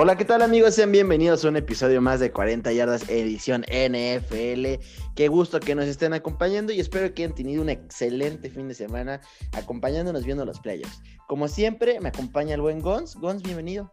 [0.00, 0.76] Hola, ¿qué tal amigos?
[0.76, 4.80] Sean bienvenidos a un episodio más de 40 yardas edición NFL.
[5.16, 8.74] Qué gusto que nos estén acompañando y espero que hayan tenido un excelente fin de
[8.74, 11.02] semana acompañándonos viendo los playoffs.
[11.26, 13.16] Como siempre, me acompaña el buen Gons.
[13.16, 13.92] Gons, bienvenido.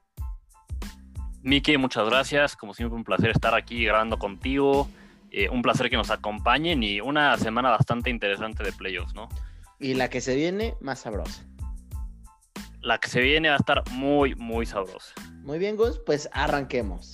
[1.41, 2.55] Miki, muchas gracias.
[2.55, 4.87] Como siempre, un placer estar aquí grabando contigo.
[5.31, 9.27] Eh, un placer que nos acompañen y una semana bastante interesante de playoffs, ¿no?
[9.79, 11.43] Y la que se viene, más sabrosa.
[12.81, 15.15] La que se viene va a estar muy, muy sabrosa.
[15.45, 17.13] Muy bien, Gus, pues arranquemos.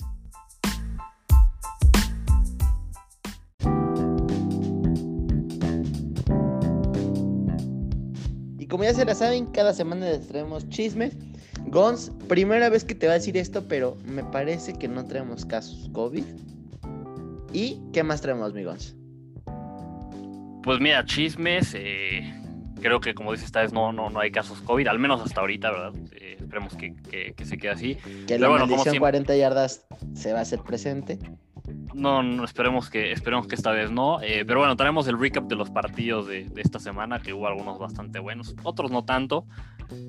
[8.57, 11.17] Y como ya se la saben, cada semana les traemos chismes.
[11.67, 15.45] Gons, primera vez que te va a decir esto, pero me parece que no traemos
[15.45, 16.23] casos COVID.
[17.51, 18.95] ¿Y qué más traemos, mi Gons?
[20.63, 21.73] Pues mira, chismes.
[21.75, 22.40] Eh,
[22.81, 25.41] creo que como dices, esta vez no, no, no hay casos COVID, al menos hasta
[25.41, 25.93] ahorita, ¿verdad?
[26.13, 26.95] Eh, esperemos que,
[27.35, 27.95] que, se quede así.
[28.27, 31.19] Que la bueno, maldición 40 yardas se va a hacer presente.
[31.93, 34.21] No, no esperemos que esperemos que esta vez no.
[34.21, 37.47] Eh, pero bueno, traemos el recap de los partidos de, de, esta semana, que hubo
[37.47, 39.45] algunos bastante buenos, otros no tanto.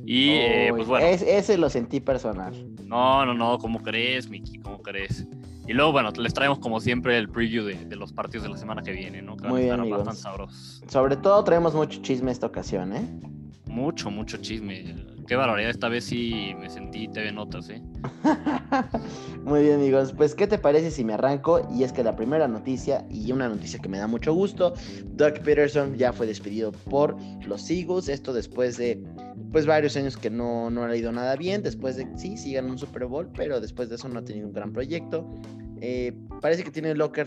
[0.05, 1.07] Y eh, pues bueno.
[1.07, 2.53] ese lo sentí personal.
[2.85, 4.59] No, no, no, ¿cómo crees, Miki?
[4.59, 5.27] ¿Cómo crees?
[5.73, 8.59] Y luego, bueno, les traemos como siempre el preview de, de los partidos de la
[8.59, 9.39] semana que viene, ¿no?
[9.39, 10.83] Que Muy bien, bastante sabrosos.
[10.87, 13.09] Sobre todo traemos mucho chisme esta ocasión, ¿eh?
[13.69, 14.95] Mucho, mucho chisme.
[15.27, 17.83] Qué barbaridad, esta vez sí me sentí TV Notas, ¿eh?
[19.45, 20.13] Muy bien, amigos.
[20.15, 21.67] Pues, ¿qué te parece si me arranco?
[21.75, 24.75] Y es que la primera noticia, y una noticia que me da mucho gusto,
[25.15, 28.11] Doug Peterson ya fue despedido por los Eagles.
[28.11, 29.03] Esto después de,
[29.53, 31.63] pues, varios años que no, no ha ido nada bien.
[31.63, 34.49] Después de, sí, sí ganó un Super Bowl, pero después de eso no ha tenido
[34.49, 35.27] un gran proyecto.
[35.85, 37.27] Eh, parece que tiene locker,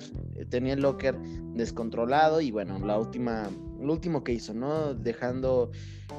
[0.50, 1.20] tenía el locker
[1.56, 3.50] descontrolado y bueno, la última,
[3.81, 4.94] lo último que hizo, ¿no?
[4.94, 5.72] Dejando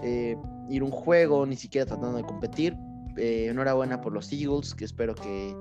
[0.03, 0.37] eh,
[0.69, 2.77] ir un juego, ni siquiera tratando de competir.
[3.17, 5.57] Eh, enhorabuena por los Eagles, que espero que,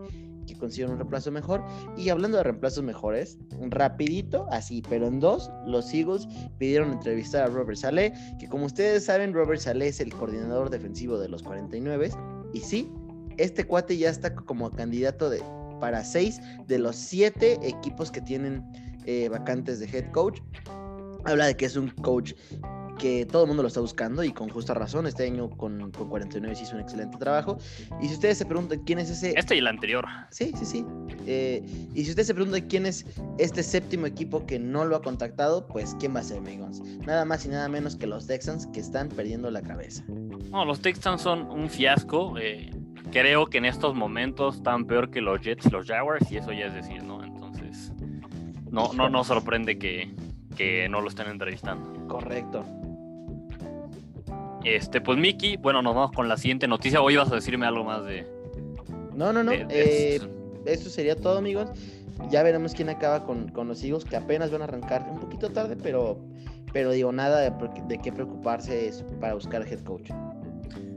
[0.46, 1.64] que consigan un reemplazo mejor.
[1.96, 3.38] Y hablando de reemplazos mejores,
[3.70, 6.28] rapidito, así, pero en dos, los Eagles
[6.58, 11.18] pidieron entrevistar a Robert Saleh, que como ustedes saben, Robert Saleh es el coordinador defensivo
[11.20, 12.10] de los 49.
[12.52, 12.92] Y sí,
[13.38, 15.42] este cuate ya está como candidato de
[15.80, 18.64] para seis de los siete equipos que tienen
[19.06, 20.40] eh, vacantes de head coach.
[21.26, 22.34] Habla de que es un coach
[22.98, 25.08] que todo el mundo lo está buscando y con justa razón.
[25.08, 27.58] Este año con, con 49 hizo un excelente trabajo.
[28.02, 29.34] Y si ustedes se preguntan quién es ese...
[29.38, 30.06] Este y el anterior.
[30.32, 30.86] Sí, sí, sí.
[31.28, 31.64] Eh,
[31.94, 33.06] y si ustedes se preguntan quién es
[33.38, 36.82] este séptimo equipo que no lo ha contactado, pues quién va a ser, amigos.
[37.06, 40.04] Nada más y nada menos que los Texans que están perdiendo la cabeza.
[40.52, 42.38] No, los Texans son un fiasco.
[42.38, 42.72] Eh,
[43.12, 46.68] creo que en estos momentos están peor que los Jets los Jaguars, y eso ya
[46.68, 47.24] es decir, ¿no?
[47.24, 47.92] Entonces,
[48.70, 50.14] no, no, no sorprende que,
[50.56, 52.08] que no lo estén entrevistando.
[52.08, 52.66] Correcto.
[54.64, 57.00] Este, pues Miki, bueno, nos vamos con la siguiente noticia.
[57.00, 58.28] Hoy ibas a decirme algo más de.
[59.14, 59.52] No, no, no.
[59.52, 60.20] Eh,
[60.66, 61.70] eso sería todo, amigos.
[62.32, 65.52] Ya veremos quién acaba con, con, los Eagles, que apenas van a arrancar un poquito
[65.52, 66.18] tarde, pero,
[66.74, 67.52] pero digo, nada de,
[67.88, 70.10] de qué preocuparse para buscar head coach.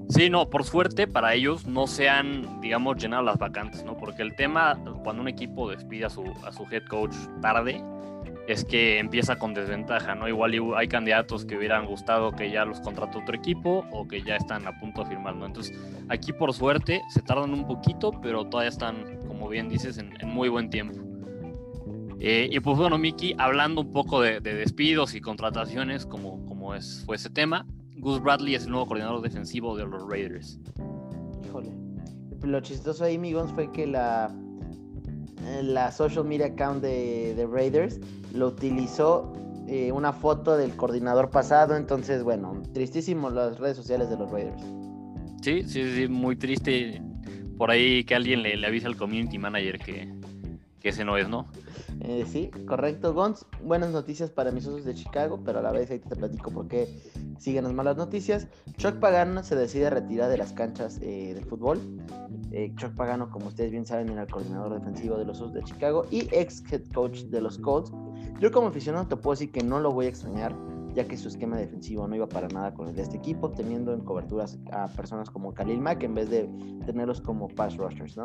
[0.09, 3.97] Sí, no, por suerte para ellos no se han, digamos, llenado las vacantes, ¿no?
[3.97, 7.83] Porque el tema, cuando un equipo despide a su, a su head coach tarde,
[8.49, 10.27] es que empieza con desventaja, ¿no?
[10.27, 14.37] Igual hay candidatos que hubieran gustado que ya los contrató otro equipo o que ya
[14.37, 15.45] están a punto de firmar, ¿no?
[15.45, 20.15] Entonces, aquí por suerte se tardan un poquito, pero todavía están, como bien dices, en,
[20.27, 20.99] muy buen tiempo.
[22.21, 27.03] Eh, y pues bueno, Miki, hablando un poco de, despidos y contrataciones, como, como es,
[27.05, 27.67] fue ese tema,
[27.99, 30.59] Gus Bradley es el nuevo coordinador defensivo de los Raiders.
[31.45, 31.71] Híjole.
[32.43, 34.35] Lo chistoso ahí, amigos, fue que la,
[35.63, 38.01] la social media account de, Raiders
[38.33, 39.33] lo utilizó
[39.67, 41.77] eh, una foto del coordinador pasado.
[41.77, 44.63] Entonces, bueno, tristísimo las redes sociales de los Raiders.
[45.43, 47.03] Sí, sí, sí, muy triste.
[47.57, 50.09] Por ahí que alguien le, le avise al community manager que,
[50.81, 51.47] que ese no es, ¿no?
[52.01, 53.47] Eh, sí, correcto, Gons.
[53.63, 56.69] Buenas noticias para mis socios de Chicago, pero a la vez ahí te platico por
[56.69, 56.89] qué
[57.39, 58.47] siguen las malas noticias.
[58.77, 61.81] Chuck Pagano se decide retirar de las canchas eh, del fútbol.
[62.53, 65.65] Eh, Chuck Pagano, como ustedes bien saben, era el coordinador defensivo de los Osos de
[65.65, 67.93] Chicago y ex head coach de los Colts.
[68.39, 70.55] Yo como aficionado te puedo decir que no lo voy a extrañar
[70.99, 73.95] ya que su esquema defensivo no iba para nada con el de este equipo, teniendo
[73.95, 76.51] en coberturas a personas como Khalil Mack en vez de
[76.87, 78.25] tenerlos como pass rushers, ¿no?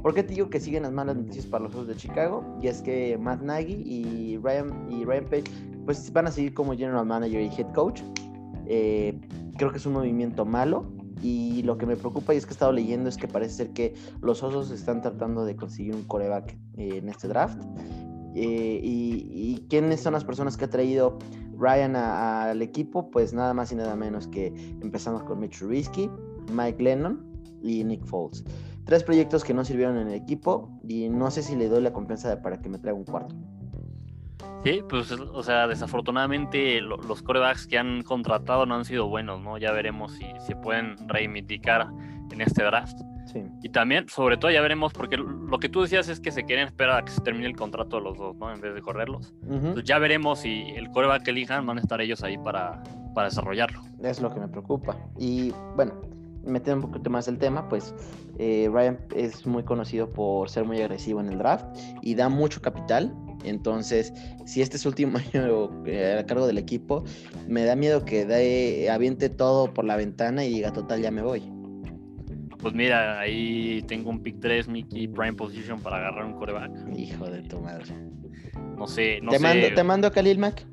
[0.00, 2.42] ¿Por qué te digo que siguen las malas noticias para los Osos de Chicago?
[2.62, 5.44] Y es que Matt Nagy y Ryan, y Ryan Page
[5.84, 8.00] pues van a seguir como general manager y head coach.
[8.64, 9.20] Eh,
[9.58, 10.86] creo que es un movimiento malo,
[11.22, 13.70] y lo que me preocupa y es que he estado leyendo es que parece ser
[13.70, 17.62] que los osos están tratando de conseguir un coreback eh, en este draft.
[18.38, 21.18] Eh, y, quiénes son las personas que ha traído
[21.58, 24.48] Ryan al equipo, pues nada más y nada menos que
[24.82, 26.10] empezamos con Mitch Trubisky,
[26.52, 27.24] Mike Lennon
[27.62, 28.44] y Nick Foles.
[28.84, 31.92] tres proyectos que no sirvieron en el equipo y no sé si le doy la
[31.92, 33.34] confianza para que me traiga un cuarto.
[34.62, 39.56] Sí, pues, o sea, desafortunadamente los corebacks que han contratado no han sido buenos, ¿no?
[39.58, 41.88] Ya veremos si se pueden reivindicar
[42.30, 42.98] en este draft.
[43.44, 43.50] Sí.
[43.62, 46.66] Y también, sobre todo, ya veremos, porque lo que tú decías es que se quieren
[46.66, 48.52] esperar a que se termine el contrato de los dos, ¿no?
[48.52, 49.34] En vez de correrlos.
[49.42, 52.82] Entonces ya veremos si el coreback que elijan van a estar ellos ahí para,
[53.14, 53.80] para desarrollarlo.
[54.02, 54.96] Es lo que me preocupa.
[55.18, 55.94] Y bueno,
[56.46, 57.94] metiendo un poquito más el tema, pues
[58.38, 61.64] eh, Ryan es muy conocido por ser muy agresivo en el draft
[62.02, 63.14] y da mucho capital.
[63.44, 64.12] Entonces,
[64.44, 67.04] si este es su último año eh, a cargo del equipo,
[67.48, 71.22] me da miedo que dé, aviente todo por la ventana y diga, total, ya me
[71.22, 71.42] voy.
[72.58, 76.70] Pues mira, ahí tengo un pick 3, Mickey, prime position para agarrar un coreback.
[76.96, 77.84] Hijo de tu madre.
[78.76, 79.42] No sé, no ¿Te sé.
[79.42, 80.66] Mando, ¿Te mando a Khalil Mack?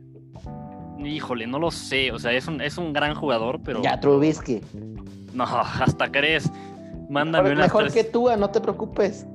[1.00, 2.12] Híjole, no lo sé.
[2.12, 3.81] O sea, es un, es un gran jugador, pero.
[3.81, 4.62] Ya, Trubisky.
[5.33, 6.50] No, hasta crees.
[7.09, 9.25] Mándame mejor, Mejor que tú, no te preocupes.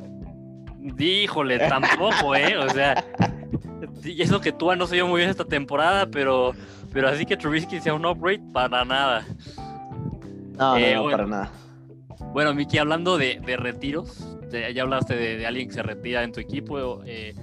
[0.98, 2.56] Híjole, tampoco, ¿eh?
[2.56, 3.04] O sea,
[4.04, 6.52] y eso que Tua no se vio muy bien esta temporada, pero,
[6.92, 9.26] pero así que Trubisky sea un upgrade, para nada.
[10.56, 11.50] No, no, eh, para nada.
[12.32, 17.02] Bueno, Miki, hablando de, retiros, ya hablaste de, alguien que se retira en tu equipo.
[17.04, 17.34] Eh,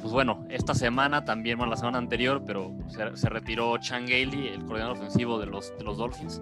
[0.00, 4.64] pues bueno, esta semana también, bueno, la semana anterior, pero se, retiró Chan Gailey, el
[4.64, 6.40] coordinador ofensivo de los, de los Dolphins.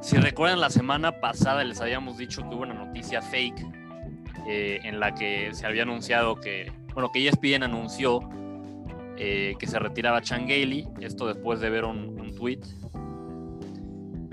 [0.00, 3.66] Si recuerdan, la semana pasada les habíamos dicho que hubo una noticia fake
[4.48, 8.20] eh, en la que se había anunciado que, bueno, que ESPN anunció
[9.16, 12.60] eh, que se retiraba Chan Gailey, esto después de ver un, un tweet,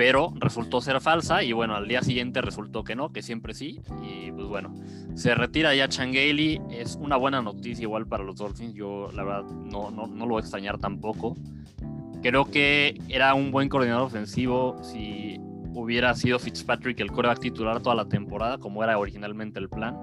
[0.02, 3.82] pero resultó ser falsa y bueno, al día siguiente resultó que no, que siempre sí,
[4.02, 4.74] y pues bueno,
[5.14, 9.24] se retira ya Chan Gailey, es una buena noticia igual para los Dolphins, yo la
[9.24, 11.38] verdad no, no, no lo voy a extrañar tampoco.
[12.24, 15.40] Creo que era un buen coordinador ofensivo si
[15.76, 20.00] hubiera sido Fitzpatrick el coreback titular toda la temporada, como era originalmente el plan.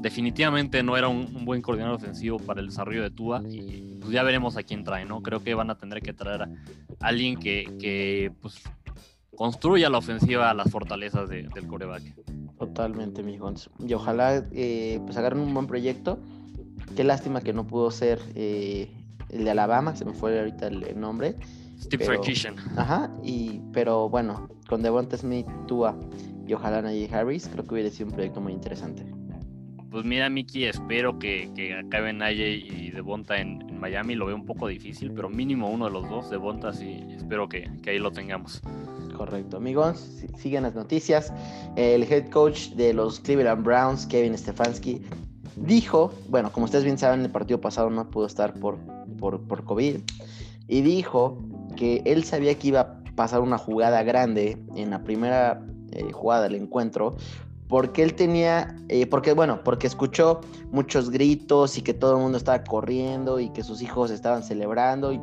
[0.00, 4.24] Definitivamente no era un, buen coordinador ofensivo para el desarrollo de Tua y pues ya
[4.24, 5.22] veremos a quién trae, ¿no?
[5.22, 6.48] Creo que van a tener que traer a
[7.00, 8.62] alguien que, que pues,
[9.38, 12.02] construya la ofensiva a las fortalezas del coreback.
[12.58, 13.70] Totalmente, mijos.
[13.78, 16.18] Y ojalá eh, pues agarren un buen proyecto.
[16.96, 18.90] Qué lástima que no pudo ser eh,
[19.30, 21.36] el de Alabama, se me fue ahorita el, nombre.
[21.80, 22.56] Steve Sarkisian.
[22.76, 25.96] Ajá, y, pero bueno, con Devonta Smith, Tua
[26.44, 29.06] y ojalá Najee Harris, creo que hubiera sido un proyecto muy interesante.
[29.92, 34.16] Pues mira, Miki, espero que, que acabe Najee y Devonta en, en, Miami.
[34.16, 37.70] Lo veo un poco difícil, pero mínimo uno de los dos, Devonta, sí, espero que,
[37.82, 38.60] que ahí lo tengamos.
[39.18, 39.98] Correcto, amigos,
[40.36, 41.32] siguen las noticias.
[41.74, 45.02] El head coach de los Cleveland Browns, Kevin Stefanski,
[45.56, 48.78] dijo, bueno, como ustedes bien saben, el partido pasado no pudo estar por,
[49.18, 49.96] por, por COVID,
[50.68, 51.36] y dijo
[51.76, 56.44] que él sabía que iba a pasar una jugada grande en la primera eh, jugada
[56.44, 57.16] del encuentro,
[57.66, 62.38] porque él tenía, eh, porque bueno, porque escuchó muchos gritos y que todo el mundo
[62.38, 65.20] estaba corriendo y que sus hijos estaban celebrando y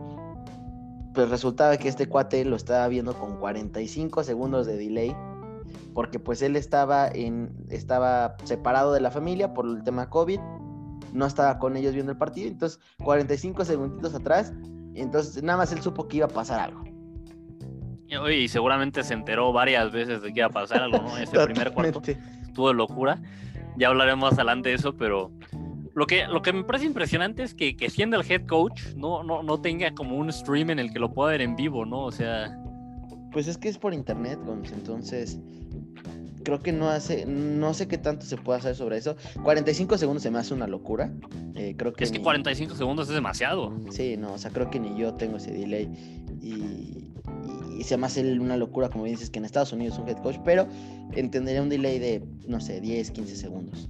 [1.16, 5.16] pues resultaba que este cuate lo estaba viendo con 45 segundos de delay
[5.94, 10.40] porque pues él estaba en estaba separado de la familia por el tema COVID,
[11.14, 14.54] no estaba con ellos viendo el partido, entonces 45 segunditos atrás
[14.96, 16.84] entonces nada más él supo que iba a pasar algo.
[18.32, 21.18] Y seguramente se enteró varias veces de que iba a pasar algo, ¿no?
[21.18, 22.02] Ese primer cuarto
[22.54, 23.20] tuvo locura.
[23.78, 25.32] Ya hablaremos más adelante de eso, pero
[25.96, 29.24] lo que, lo que me parece impresionante es que, que siendo el head coach no,
[29.24, 32.04] no, no tenga como un stream en el que lo pueda ver en vivo, ¿no?
[32.04, 32.56] O sea...
[33.32, 34.40] Pues es que es por internet,
[34.74, 35.40] entonces
[36.46, 39.18] creo que no hace, no sé qué tanto se puede hacer sobre eso.
[39.44, 41.12] 45 segundos se me hace una locura.
[41.56, 43.74] Eh, creo que es que 45 segundos es demasiado.
[43.90, 45.90] Sí, no, o sea, creo que ni yo tengo ese delay.
[46.42, 47.12] Y,
[47.78, 50.18] y, se me hace una locura, como dices, que en Estados Unidos es un head
[50.18, 50.68] coach, pero
[51.14, 53.90] entendería un delay de, no sé, 10, 15 segundos.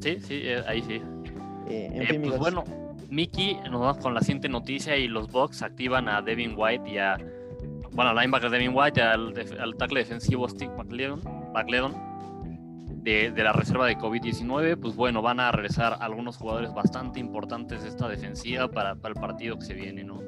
[0.00, 1.00] Sí, sí, eh, ahí sí.
[1.68, 2.64] Eh, en pues bueno,
[3.08, 6.98] Mickey, nos vamos con la siguiente noticia y los Bucks activan a Devin White y
[6.98, 7.16] a,
[7.92, 11.94] bueno, al linebacker Devin White, al, al tackle defensivo Steve McLeod
[13.06, 17.84] de, de, la reserva de COVID-19, pues bueno, van a regresar algunos jugadores bastante importantes
[17.84, 20.20] de esta defensiva para, para, el partido que se viene, ¿no?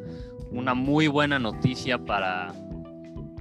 [0.52, 2.54] Una muy buena noticia para,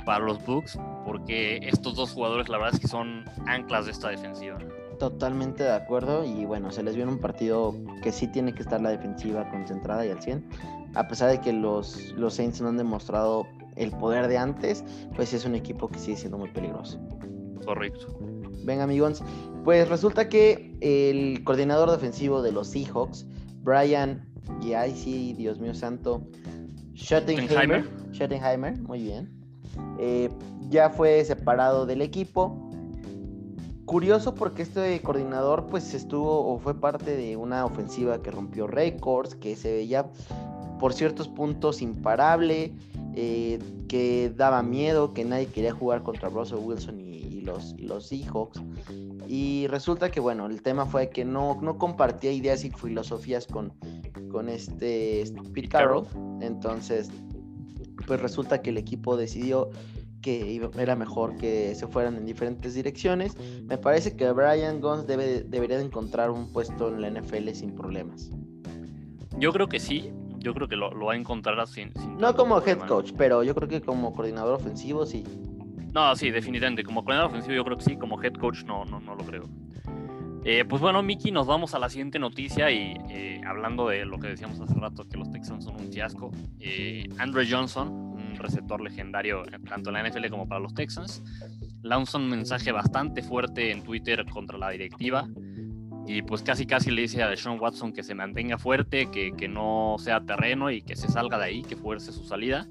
[0.06, 4.10] para los Bucks, porque estos dos jugadores la verdad es que son anclas de esta
[4.10, 4.58] defensiva.
[5.00, 8.82] Totalmente de acuerdo y bueno, se les viene un partido que sí tiene que estar
[8.82, 10.44] la defensiva concentrada y al 100.
[10.96, 14.84] A pesar de que los, los Saints no han demostrado el poder de antes,
[15.16, 17.00] pues es un equipo que sigue siendo muy peligroso.
[17.64, 18.08] Correcto.
[18.64, 19.24] Venga amigos,
[19.64, 23.28] pues resulta que el coordinador defensivo de los Seahawks,
[23.62, 24.28] Brian,
[24.62, 26.28] y ahí sí, Dios mío santo,
[26.96, 29.32] Schottenheimer, Schottenheimer muy bien,
[30.00, 30.30] eh,
[30.70, 32.67] ya fue separado del equipo
[33.88, 39.34] curioso porque este coordinador pues estuvo o fue parte de una ofensiva que rompió récords,
[39.34, 40.06] que se veía
[40.78, 42.74] por ciertos puntos imparable,
[43.16, 48.08] eh, que daba miedo, que nadie quería jugar contra Russell Wilson y, los, y los
[48.08, 48.62] Seahawks.
[49.26, 53.74] Y resulta que, bueno, el tema fue que no, no compartía ideas y filosofías con,
[54.32, 56.06] con este Pete Carroll.
[56.42, 57.10] Entonces,
[58.06, 59.70] pues resulta que el equipo decidió
[60.22, 63.36] que era mejor que se fueran en diferentes direcciones.
[63.64, 67.76] Me parece que Brian Guns debe, debería de encontrar un puesto en la NFL sin
[67.76, 68.32] problemas.
[69.40, 71.92] Yo creo que sí, yo creo que lo, va a encontrar sin...
[72.18, 75.24] no como head coach, pero yo creo que como coordinador ofensivo sí.
[75.94, 76.84] No, sí, definitivamente.
[76.84, 79.44] Como coordinador ofensivo yo creo que sí, como head coach no, no, no lo creo.
[80.50, 84.18] Eh, pues bueno, Miki, nos vamos a la siguiente noticia y eh, hablando de lo
[84.18, 86.32] que decíamos hace rato, que los Texans son un fiasco.
[86.60, 91.24] Eh, Andre Johnson, receptor legendario tanto en la NFL como para los Texans,
[91.82, 95.28] lanza un mensaje bastante fuerte en Twitter contra la directiva
[96.08, 99.50] y pues casi casi le dice a Deshaun Watson que se mantenga fuerte, que, que,
[99.50, 102.66] no sea terreno y que se salga de ahí, que fuerce su salida.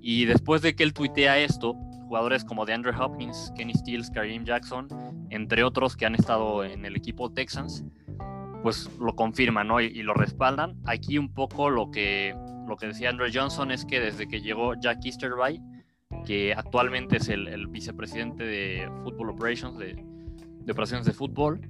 [0.00, 1.74] Y después de que él tuitea esto,
[2.08, 4.88] jugadores como DeAndre Hopkins, Kenny Stills, Kareem Jackson,
[5.30, 7.84] entre otros que han estado en el equipo Texans,
[8.64, 9.80] pues lo confirman ¿no?
[9.80, 10.76] y, lo respaldan.
[10.84, 12.34] Aquí un poco lo que,
[12.66, 15.60] lo que decía Andrew Johnson es que desde que llegó Jack Easterby,
[16.24, 21.60] que actualmente es el, el vicepresidente de Football Operations, de, de operaciones de fútbol,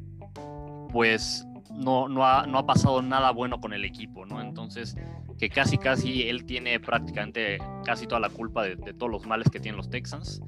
[0.93, 4.41] pues no, no, ha, no ha pasado nada bueno con el equipo, ¿no?
[4.41, 4.97] Entonces,
[5.39, 9.61] que casi, casi él tiene prácticamente casi toda la culpa de, todos los males que
[9.61, 10.41] tienen los Texans.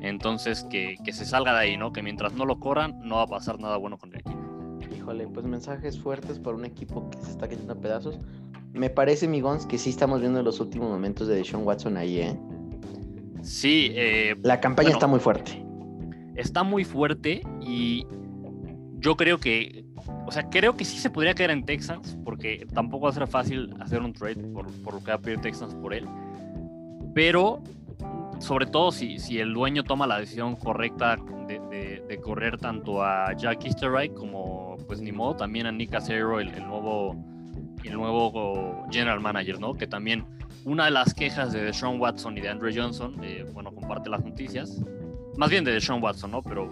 [0.00, 1.92] Entonces, que, se salga de ahí, ¿no?
[1.92, 4.38] Que mientras no lo corran, no va a pasar nada bueno con el equipo.
[4.96, 8.18] Híjole, pues mensajes fuertes para un equipo que se está cayendo a pedazos.
[8.72, 12.38] Me parece, Migons, que sí estamos viendo los últimos momentos de Deshaun Watson ahí, ¿eh?
[13.42, 13.90] Sí.
[13.94, 15.64] Eh, la campaña está muy fuerte.
[16.36, 18.06] Está muy fuerte y
[18.98, 19.84] yo creo que,
[20.26, 23.26] o sea, creo que sí se podría caer en Texans, porque tampoco va a ser
[23.26, 26.06] fácil hacer un trade por, por lo que va a pedir Texans por él.
[27.14, 27.62] Pero,
[28.38, 33.32] sobre todo si, si el dueño toma la decisión correcta de, de, correr tanto a
[33.34, 37.16] Jack Easterby como, pues ni modo, también a Nick Acero, el, el, nuevo,
[37.88, 39.74] el nuevo general manager, ¿no?
[39.74, 40.24] Que también
[40.64, 44.24] una de las quejas de Deshaun Watson y de Andrew Johnson, eh, bueno, comparte las
[44.24, 44.82] noticias,
[45.36, 46.42] más bien de Deshaun Watson, ¿no?
[46.42, 46.68] Pero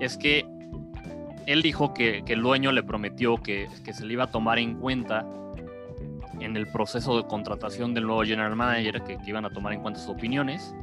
[0.00, 0.44] es que
[1.46, 5.26] él dijo que, el dueño le prometió que, se le iba a tomar en cuenta
[6.40, 10.00] en el proceso de contratación del nuevo general manager, que, iban a tomar en cuenta
[10.00, 10.74] sus opiniones.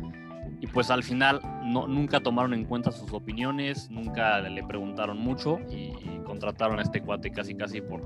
[0.61, 5.91] Y pues al final nunca tomaron en cuenta sus opiniones, nunca le preguntaron mucho y,
[6.25, 8.01] contrataron a este cuate casi casi por,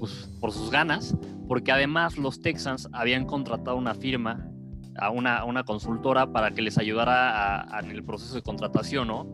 [0.00, 1.14] pues, por sus ganas,
[1.46, 4.50] porque además los Texans habían contratado una firma,
[4.98, 9.32] a una, una consultora para que les ayudara en el proceso de contratación, ¿no?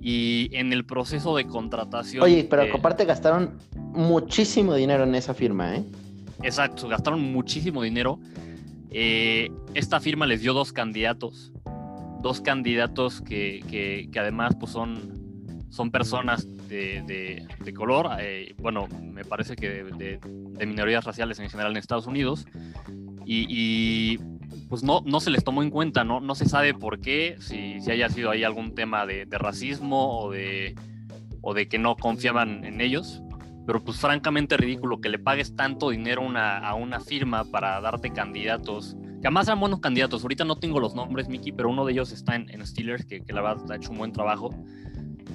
[0.00, 2.22] Y en el proceso de contratación.
[2.22, 5.84] Oye, pero aparte gastaron muchísimo dinero en esa firma, ¿eh?
[6.42, 8.18] Exacto, gastaron muchísimo dinero.
[8.90, 11.52] Eh, esta firma les dio dos candidatos.
[12.22, 18.08] Dos candidatos que, que, además pues son, son personas de, de, color.
[18.20, 22.46] Eh, bueno, me parece que de, de, minorías raciales en general en Estados Unidos.
[23.26, 24.18] Y, y
[24.68, 26.20] pues no, no se les tomó en cuenta, ¿no?
[26.20, 30.30] No se sabe por qué, si, si haya sido ahí algún tema de, racismo o
[30.30, 30.76] de,
[31.40, 33.22] o de que no confiaban en ellos.
[33.66, 38.96] Pero pues francamente ridículo que le pagues tanto dinero a una firma para darte candidatos,
[39.20, 40.22] que además sean buenos candidatos.
[40.22, 43.42] Ahorita no tengo los nombres, Mickey, pero uno de ellos está en, Steelers, que, la
[43.42, 44.50] verdad ha hecho un buen trabajo.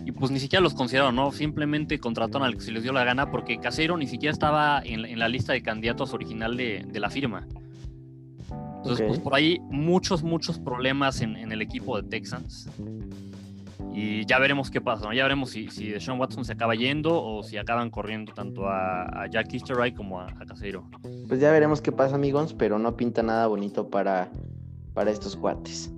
[0.06, 1.32] Y pues ni siquiera los consideraron, ¿no?
[1.32, 5.18] Simplemente contrataron al que se les dio la gana porque Casero ni siquiera estaba en,
[5.18, 7.48] la lista de candidatos original de, de la firma.
[8.86, 12.70] Entonces, pues por ahí muchos, muchos problemas en, el equipo de Texans.
[13.96, 15.14] Y ya veremos qué pasa, ¿no?
[15.14, 19.26] Ya veremos si, si Deshaun Watson se acaba yendo o si acaban corriendo tanto a,
[19.32, 20.88] Jack Easterby como a, a Casero.
[21.28, 24.30] Pues ya veremos qué pasa, amigos, pero no pinta nada bonito para,
[24.94, 25.92] para estos cuates.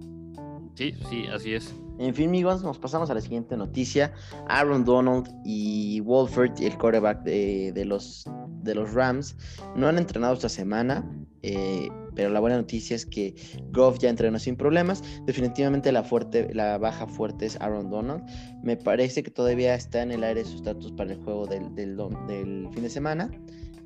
[0.76, 1.76] Sí, sí, así es.
[2.00, 4.13] En fin, amigos, nos pasamos a la siguiente noticia.
[4.48, 8.25] Aaron Donald y Wolford, el quarterback de, los,
[8.62, 9.36] de los Rams,
[9.75, 11.04] no han entrenado esta semana.
[11.42, 13.36] Eh, pero la buena noticia es que
[13.72, 15.04] Goff ya entrenó sin problemas.
[15.25, 18.24] Definitivamente la, fuerte, la baja fuerte es Aaron Donald.
[18.63, 22.68] Me parece que todavía está en el aire su estatus para el juego del, del,
[22.74, 23.30] fin de semana,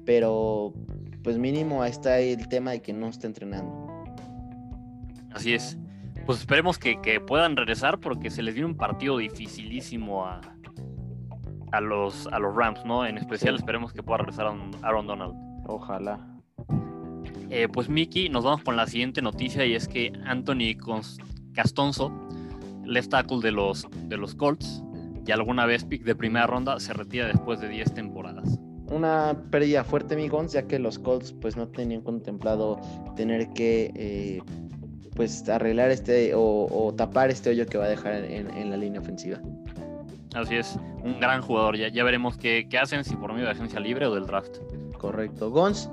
[0.05, 0.73] pero
[1.23, 3.87] pues mínimo está el tema de que no está entrenando.
[5.33, 5.77] Así es.
[6.25, 10.41] Pues esperemos que, puedan regresar porque se les dio un partido dificilísimo a,
[11.71, 13.05] a, los, a los Rams, ¿no?
[13.05, 15.33] En especial esperemos que pueda regresar Aaron Donald.
[15.67, 16.19] Ojalá.
[17.49, 20.77] Eh, pues Miki, nos vamos con la siguiente noticia y es que Anthony
[21.53, 22.11] Castonzo,
[22.85, 24.81] left tackle de los, de los Colts,
[25.25, 28.59] y alguna vez pick de primera ronda, se retira después de 10 temporadas.
[28.89, 32.79] Una pérdida fuerte, amigos, ya que los Colts pues no tenían contemplado
[33.15, 34.41] tener que eh,
[35.15, 39.39] pues arreglar este o, tapar este hoyo que va a dejar en, la línea ofensiva.
[40.33, 41.75] Así es, un gran jugador.
[41.77, 44.57] Ya, ya veremos qué, qué, hacen, si por medio de agencia libre o del draft.
[44.97, 45.51] Correcto.
[45.51, 45.89] Gons,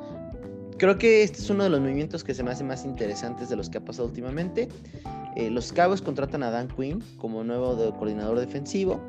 [0.76, 3.56] creo que este es uno de los movimientos que se me hace más interesantes de
[3.56, 4.68] los que ha pasado últimamente.
[5.36, 9.00] Eh, los Cowboys contratan a Dan Quinn como nuevo coordinador defensivo.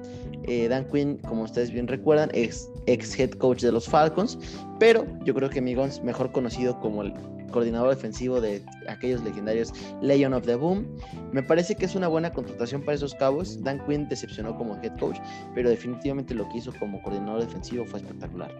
[0.44, 4.38] Eh, Dan Quinn, como ustedes bien recuerdan, es ex head coach de los Falcons,
[4.80, 7.14] pero yo creo que Migons, mejor conocido como el
[7.50, 10.86] coordinador defensivo de aquellos legendarios Legion of the Boom.
[11.32, 13.64] Me parece que es una buena contratación para esos Cowboys.
[13.64, 15.18] Dan Quinn decepcionó como head coach,
[15.56, 18.52] pero definitivamente lo que hizo como coordinador defensivo fue espectacular.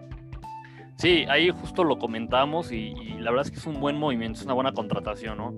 [1.00, 4.44] Sí, ahí justo lo comentamos y, la verdad es que es un buen movimiento, es
[4.44, 5.54] una buena contratación, ¿no?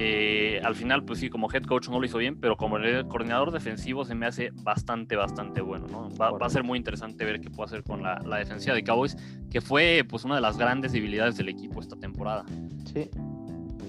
[0.00, 2.76] Eh, al final, pues sí, como head coach no lo hizo bien, pero como
[3.08, 6.08] coordinador defensivo se me hace bastante, bastante bueno, ¿no?
[6.16, 9.16] Va, a ser muy interesante ver qué puede hacer con la, la, defensiva de Cowboys,
[9.50, 12.44] que fue pues una de las grandes debilidades del equipo esta temporada.
[12.92, 13.10] Sí,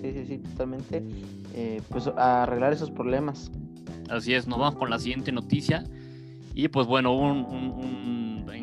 [0.01, 1.03] sí, sí, sí, totalmente.
[1.53, 3.51] Eh, pues a arreglar esos problemas.
[4.09, 5.83] Así es, nos vamos con la siguiente noticia.
[6.55, 8.19] Y pues bueno, un, un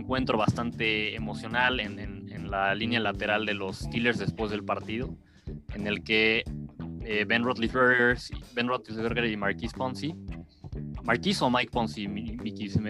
[0.06, 5.16] encuentro bastante emocional en, la línea lateral de los Steelers después del partido,
[5.74, 6.44] en el que
[7.06, 8.18] eh, Ben, Roethlisberger,
[8.54, 10.14] ben Roethlisberger y Marquise Ponzi,
[11.04, 12.06] Marquise o Mike Ponzi,
[12.40, 12.80] aquí se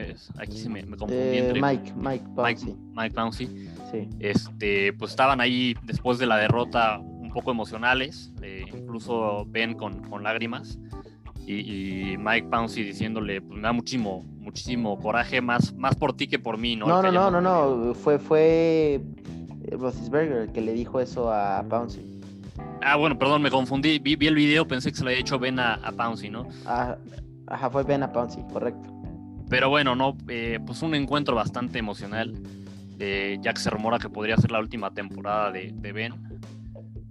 [0.68, 2.76] me, me confundí eh, entre Mike, Mike Ponzi.
[2.94, 3.68] Mike, Ponzi.
[4.18, 10.02] Este, pues estaban ahí después de la derrota un poco emocionales, eh, incluso Ben con,
[10.08, 10.78] con lágrimas
[11.46, 16.38] y, Mike Pouncey diciéndole, pues me da muchísimo, muchísimo coraje, más, más por ti que
[16.38, 16.86] por mí, ¿no?
[16.86, 19.00] No, no, no, no, no, fue, fue
[19.70, 22.15] Roethlisberger que le dijo eso a Pouncey.
[22.82, 25.58] Ah, bueno, perdón, me confundí, vi, el video, pensé que se le había hecho Ben
[25.58, 26.48] a, a Pouncey, ¿no?
[26.64, 26.96] Ah,
[27.46, 28.92] ajá, fue Ben a Pouncey, correcto.
[29.48, 32.34] Pero bueno, no, eh, pues un encuentro bastante emocional,
[32.98, 36.14] eh, ya que se rumora que podría ser la última temporada de, de Ben.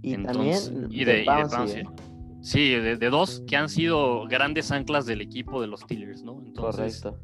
[0.02, 1.82] Y también y de, Pouncey.
[1.82, 1.86] ¿eh?
[2.46, 6.40] Sí, de, dos que han sido grandes anclas del equipo de los Steelers, ¿no?
[6.54, 7.18] Correcto.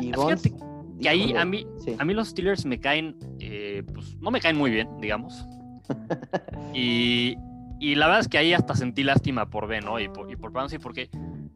[0.00, 0.54] Y fíjate
[1.00, 1.66] que ahí a mí,
[1.98, 5.44] a mí los Steelers me caen, eh, pues no me caen muy bien, digamos.
[6.74, 7.36] y,
[7.80, 10.00] la verdad es que ahí hasta sentí lástima por Ben, ¿no?
[10.00, 11.10] Y por, y por porque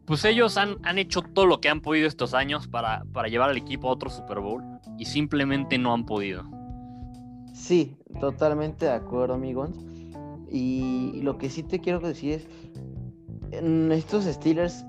[0.05, 3.51] pues ellos han, han, hecho todo lo que han podido estos años para, para llevar
[3.51, 4.63] al equipo a otro Super Bowl
[4.99, 6.45] y simplemente no han podido.
[7.53, 9.71] Sí, totalmente de acuerdo, amigos.
[10.51, 12.49] Y lo que sí te quiero decir es,
[13.53, 14.85] en estos Steelers,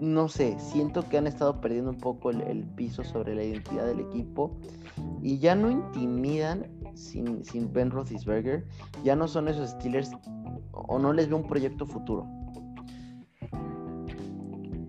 [0.00, 4.00] no sé, siento que han estado perdiendo un poco el, piso sobre la identidad del
[4.00, 4.58] equipo
[5.22, 8.64] y ya no intimidan sin, sin Ben Roethlisberger,
[9.04, 10.10] ya no son esos Steelers
[10.72, 12.26] o no les veo un proyecto futuro.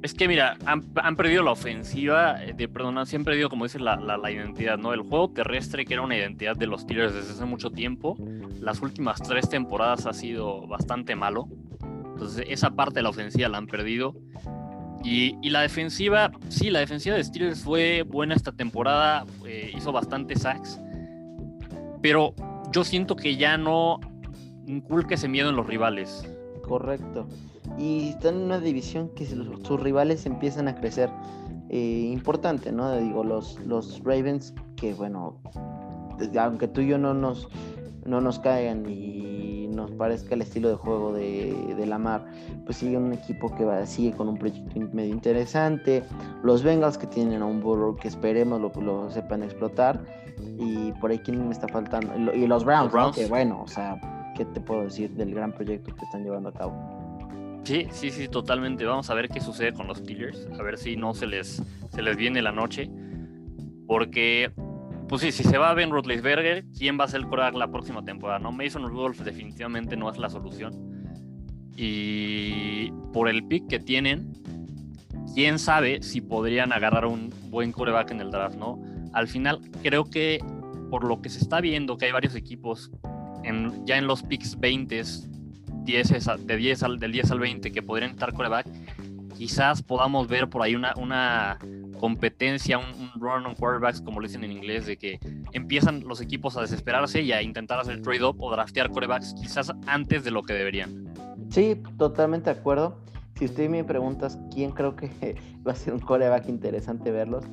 [0.03, 3.79] Es que mira, han, perdido la ofensiva, eh, de, perdón, sí han perdido, como dice,
[3.79, 4.93] la, la, identidad, ¿no?
[4.93, 8.17] El juego terrestre, que era una identidad de los Steelers desde hace mucho tiempo,
[8.59, 11.47] las últimas tres temporadas ha sido bastante malo.
[12.11, 14.13] Entonces, esa parte de la ofensiva la han perdido.
[15.03, 20.35] Y, la defensiva, sí, la defensiva de Steelers fue buena esta temporada, eh, hizo bastante
[20.35, 20.79] sacks,
[22.01, 22.33] pero
[22.71, 23.99] yo siento que ya no
[24.65, 26.25] inculca ese miedo en los rivales.
[26.61, 27.27] Correcto
[27.77, 31.09] y están en una división que sus rivales empiezan a crecer.
[31.69, 32.95] Eh, importante, ¿no?
[32.97, 35.39] Digo, los, los Ravens, que bueno,
[36.39, 37.47] aunque tú y yo no nos,
[38.05, 39.42] no nos caigan y
[39.73, 42.25] nos parezca el estilo de juego de, de Lamar,
[42.65, 46.03] pues sigue un equipo que va, sigue con un proyecto medio interesante.
[46.43, 49.99] Los Bengals que tienen a un Burrow que esperemos lo, lo sepan explotar.
[50.57, 52.33] Y por ahí, ¿quién me está faltando?
[52.33, 53.11] Y los Browns, ¿no?
[53.11, 53.99] que bueno, o sea,
[54.35, 57.03] ¿qué te puedo decir del gran proyecto que están llevando a cabo?
[57.63, 58.83] Sí, sí, sí, totalmente.
[58.85, 60.47] Vamos a ver qué sucede con los Steelers.
[60.59, 62.89] A ver si no se les, se les viene la noche.
[63.87, 64.51] Porque,
[65.07, 68.03] pues sí, si se va Ben Roethlisberger, ¿quién va a ser el coreback la próxima
[68.03, 68.39] temporada?
[68.39, 70.73] No, Mason Rudolph definitivamente no es la solución.
[71.75, 74.33] Y por el pick que tienen,
[75.33, 78.79] quién sabe si podrían agarrar un buen coreback en el draft, ¿no?
[79.13, 80.43] Al final, creo que
[80.89, 82.91] por lo que se está viendo, que hay varios equipos
[83.85, 88.33] ya en los picks 20 de 10 al, del 10 al 20 que podrían estar
[88.33, 88.67] coreback,
[89.37, 91.57] quizás podamos ver por ahí una,
[91.99, 95.19] competencia, un, run on quarterbacks, como lo dicen en inglés, de que
[95.51, 100.23] empiezan los equipos a desesperarse y a intentar hacer trade-up o draftear corebacks quizás antes
[100.23, 101.13] de lo que deberían.
[101.49, 102.97] Sí, totalmente de acuerdo.
[103.35, 105.09] Si usted me preguntas quién creo que
[105.67, 107.45] va a ser un coreback interesante verlos,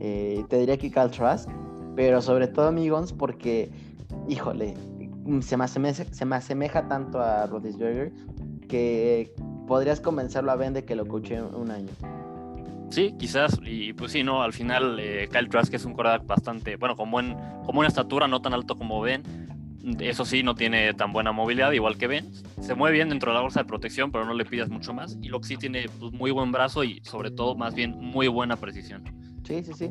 [0.00, 1.48] eh, te diría que Cal Trask,
[1.96, 3.70] pero sobre todo amigos porque,
[4.28, 4.74] híjole,
[5.40, 8.12] se me, asemeja, se me asemeja tanto a Rodisberger
[8.68, 9.34] que
[9.68, 11.90] podrías convencerlo a Ben de que lo coaché un año.
[12.90, 16.76] Sí, quizás, y pues sí, no, al final eh, Kyle Trask es un quarterback bastante,
[16.76, 19.22] bueno, con, buen, con buena estatura, no tan alto como Ben,
[20.00, 22.32] eso sí, no tiene tan buena movilidad, igual que Ben.
[22.60, 25.16] Se mueve bien dentro de la bolsa de protección, pero no le pidas mucho más.
[25.22, 28.28] Y lo que sí tiene pues, muy buen brazo y sobre todo, más bien, muy
[28.28, 29.04] buena precisión.
[29.44, 29.90] Sí, sí, sí,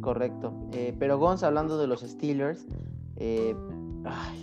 [0.00, 0.68] correcto.
[0.72, 2.66] Eh, pero Gonz, hablando de los Steelers,
[3.16, 3.54] eh,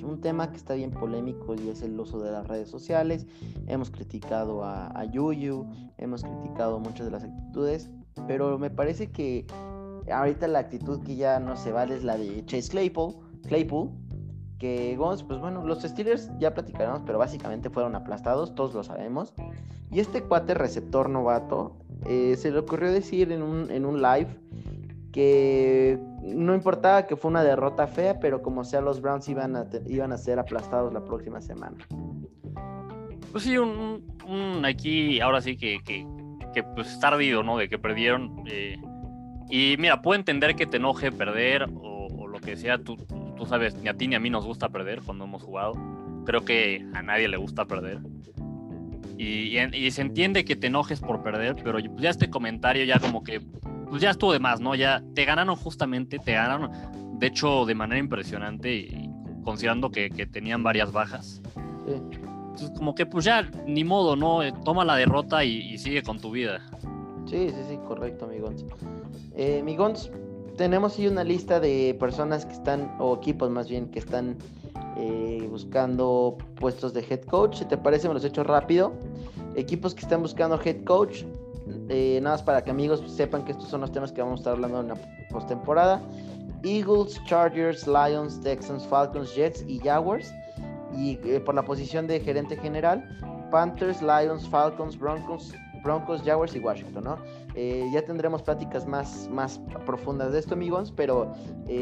[0.04, 3.26] un tema que está bien polémico y es el uso de las redes sociales.
[3.67, 5.65] Hemos criticado a, a Yuyu,
[5.97, 7.89] hemos criticado muchas de las actitudes,
[8.28, 9.45] pero me parece que
[10.12, 13.15] ahorita la actitud que ya no se vale es la de Chase Claypool,
[13.47, 13.91] Claypool
[14.63, 19.34] que Gons, pues bueno, los Steelers ya platicaremos, pero básicamente fueron aplastados, todos lo sabemos.
[19.91, 24.39] Y este cuate receptor novato eh, se le ocurrió decir en un, en un live
[25.13, 29.67] que no importaba que fue una derrota fea, pero como sea los Browns iban a,
[29.88, 31.78] iban a ser aplastados la próxima semana.
[33.32, 36.06] Pues sí, un, aquí, ahora sí que, que,
[36.54, 36.99] que pues
[37.45, 37.58] ¿no?
[37.58, 38.43] De que perdieron.
[38.47, 38.78] Eh,
[39.49, 42.97] y mira, puedo entender que te enoje perder o, lo que sea, tú,
[43.38, 45.73] tú sabes, ni a ti ni a mí nos gusta perder cuando hemos jugado.
[46.26, 47.99] Creo que a nadie le gusta perder.
[49.17, 53.41] Y, se entiende que te enojes por perder, pero ya este comentario ya como que,
[53.93, 54.73] pues ya estuvo de más, ¿no?
[54.73, 56.71] Ya te ganaron justamente, te ganaron,
[57.19, 59.08] de hecho, de manera impresionante, y
[59.43, 61.43] considerando que, tenían varias bajas.
[61.86, 64.41] Entonces, como que pues ya, ni modo, ¿no?
[64.41, 66.60] Eh, toma la derrota y, sigue con tu vida.
[67.27, 68.65] Sí, sí, sí, correcto, Migons.
[69.36, 70.10] Eh, Migons,
[70.58, 74.38] tenemos ahí una lista de personas que están, o equipos más bien, que están
[74.97, 77.58] eh, buscando puestos de head coach.
[77.58, 78.91] Si te parece, me los he hecho rápido.
[79.56, 81.25] Equipos que están buscando head coach.
[81.89, 84.41] Eh, nada más para que amigos sepan que estos son los temas que vamos a
[84.41, 84.95] estar hablando en la
[85.30, 86.02] postemporada.
[86.63, 90.34] Eagles, Chargers, Lions, Texans, Falcons, Jets y Jaguars.
[90.95, 93.04] Y eh, por la posición de gerente general,
[93.52, 97.17] Panthers, Lions, Falcons, Broncos, Broncos, Jaguars y Washington.
[97.56, 101.34] Eh, ya tendremos pláticas más, más profundas de esto, amigos, pero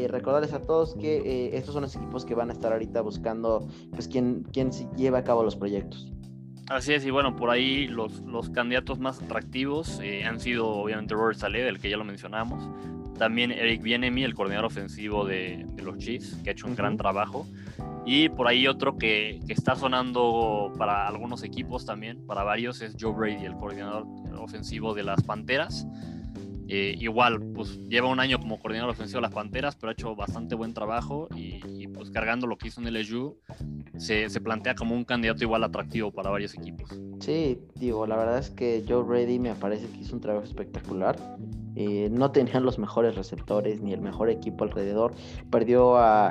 [0.08, 4.08] recordarles a todos que estos son los equipos que van a estar ahorita buscando, pues,
[4.08, 6.10] quién, quién lleva a cabo los proyectos.
[6.68, 11.38] Así es, y bueno, por ahí los, los candidatos más atractivos han sido obviamente Robert
[11.38, 12.68] Saleh, del que ya lo mencionamos,
[13.18, 17.46] también Eric Bienemi, el coordinador ofensivo de, los Chiefs, que ha hecho un gran trabajo.
[18.04, 22.96] Y por ahí otro que, que, está sonando para algunos equipos también, para varios, es
[22.98, 24.06] Joe Brady, el coordinador
[24.38, 25.86] ofensivo de las Panteras.
[26.68, 30.14] Eh, igual, pues lleva un año como coordinador ofensivo de las Panteras, pero ha hecho
[30.14, 33.36] bastante buen trabajo y, pues cargando lo que hizo en LSU,
[33.98, 36.88] se, se, plantea como un candidato igual atractivo para varios equipos.
[37.20, 41.16] Sí, digo, la verdad es que Joe Brady me parece que hizo un trabajo espectacular.
[41.74, 45.14] Eh, no tenían los mejores receptores ni el mejor equipo alrededor.
[45.50, 46.28] Perdió a,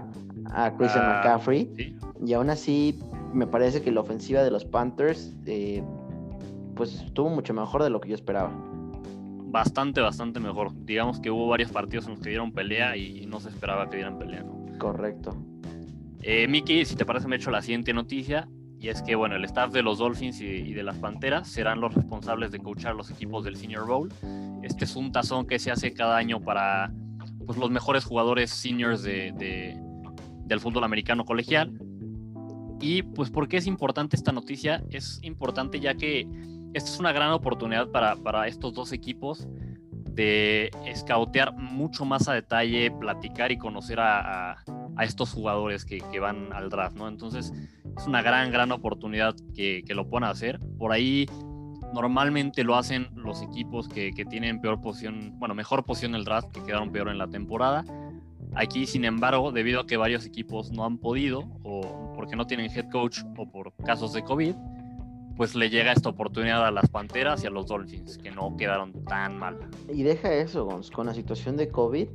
[0.51, 1.95] a Christian ah, McCaffrey.
[2.25, 2.99] Y aún así,
[3.33, 5.83] me parece que la ofensiva de los Panthers eh,
[6.75, 8.51] pues estuvo mucho mejor de lo que yo esperaba.
[9.51, 10.71] Bastante, bastante mejor.
[10.85, 13.97] Digamos que hubo varios partidos en los que dieron pelea y no se esperaba que
[13.97, 14.45] dieran pelea.
[14.79, 15.35] Correcto.
[16.23, 18.47] Eh, Miki, si te parece, me he hecho la siguiente noticia.
[18.79, 21.93] Y es que, bueno, el staff de los Dolphins y, de las Panteras serán los
[21.93, 24.11] responsables de coachar los equipos del Senior Bowl.
[24.63, 26.91] Este es un tazón que se hace cada año para
[27.45, 29.33] pues, los mejores jugadores seniors de,
[30.45, 31.79] del fútbol americano colegial.
[32.79, 34.83] Y pues, ¿por qué es importante esta noticia?
[34.89, 36.27] Es importante ya que
[36.73, 39.47] esta es una gran oportunidad para, para estos dos equipos
[40.13, 46.19] de scoutear mucho más a detalle, platicar y conocer a, a, estos jugadores que, que,
[46.19, 47.07] van al draft, ¿no?
[47.07, 47.53] Entonces
[47.97, 50.59] es una gran, gran oportunidad que, que, lo puedan hacer.
[50.77, 51.27] Por ahí
[51.93, 56.25] normalmente lo hacen los equipos que, que tienen peor posición, bueno, mejor posición en el
[56.25, 57.85] draft, que quedaron peor en la temporada.
[58.53, 62.69] Aquí, sin embargo, debido a que varios equipos no han podido, o porque no tienen
[62.69, 64.55] head coach, o por casos de COVID,
[65.35, 68.91] pues le llega esta oportunidad a las Panteras y a los Dolphins, que no quedaron
[69.05, 69.57] tan mal.
[69.93, 72.07] Y deja eso, Gons, con la situación de COVID,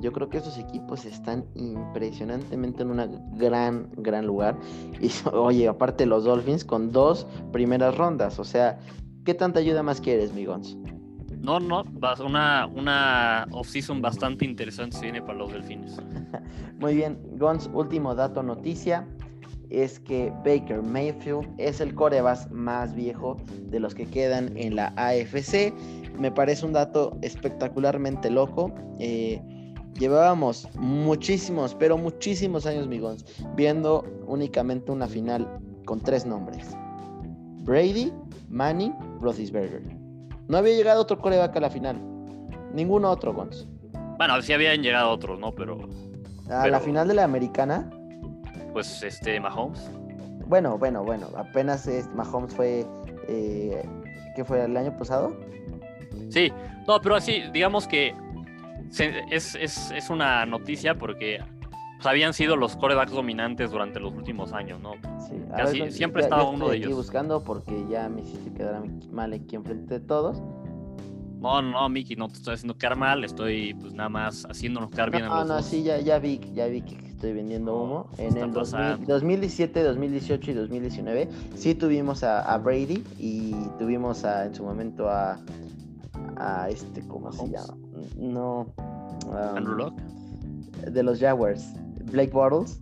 [0.00, 4.58] yo creo que estos equipos están impresionantemente en un gran, gran lugar.
[5.00, 8.78] Y oye, aparte los Dolphins con dos primeras rondas, o sea,
[9.24, 10.76] ¿qué tanta ayuda más quieres, mi Gons?
[11.38, 11.82] No, no,
[12.24, 15.96] una, una off-season bastante interesante se viene para los Delfines.
[16.78, 19.06] Muy bien, Gons, último dato, noticia
[19.72, 23.36] es que Baker Mayfield es el corebas más viejo
[23.70, 25.72] de los que quedan en la AFC.
[26.18, 28.72] Me parece un dato espectacularmente loco.
[28.98, 29.40] Eh,
[29.98, 33.24] llevábamos muchísimos, pero muchísimos años, migons,
[33.56, 35.48] viendo únicamente una final
[35.86, 36.76] con tres nombres.
[37.64, 38.12] Brady,
[38.48, 39.82] Manning, Roethlisberger.
[40.48, 42.00] No había llegado otro coreback a la final.
[42.74, 43.66] Ningún otro, Gons.
[44.18, 45.54] Bueno, sí habían llegado otros, ¿no?
[45.54, 45.88] Pero...
[46.50, 47.88] A la final de la americana
[48.72, 49.90] pues este Mahomes.
[50.46, 52.86] Bueno, bueno, bueno, apenas Mahomes fue,
[53.28, 53.82] eh,
[54.36, 55.34] ¿qué fue el año pasado?
[56.30, 56.52] Sí,
[56.86, 58.14] no, pero así, digamos que
[59.30, 61.42] es, es, una noticia porque
[61.96, 64.92] pues, habían sido los corebacks dominantes durante los últimos años, ¿no?
[65.70, 66.94] Sí, siempre estaba uno de ellos.
[66.94, 70.42] buscando porque ya me hiciste quedar mal aquí enfrente de todos.
[71.40, 75.10] No, no, Miki, no te estoy haciendo quedar mal, estoy pues nada más haciéndonos quedar
[75.10, 75.24] bien.
[75.24, 78.10] No, no, sí, ya, ya vi, ya vi que estoy vendiendo humo.
[78.18, 84.64] en el 2017, 2018 y 2019 sí tuvimos a, Brady y tuvimos a, en su
[84.64, 85.38] momento a,
[86.36, 87.76] a este, ¿cómo se llama?
[88.16, 88.66] No.
[89.26, 90.02] Um, Andrew Locke.
[90.90, 91.64] De los Jaguars.
[92.10, 92.80] Blake Bortles.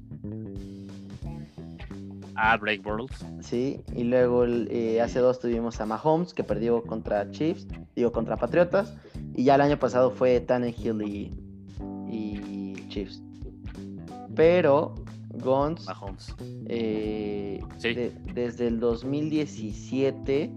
[2.34, 3.22] Ah, Blake Bortles.
[3.40, 8.38] Sí, y luego eh, hace dos tuvimos a Mahomes, que perdió contra Chiefs, digo, contra
[8.38, 8.96] Patriotas.
[9.34, 11.30] Y ya el año pasado fue Tannehill y,
[12.08, 13.22] y Chiefs.
[14.34, 14.94] Pero
[15.34, 16.34] Gons, Mahomes.
[16.66, 17.60] Eh,
[18.34, 20.50] desde el 2017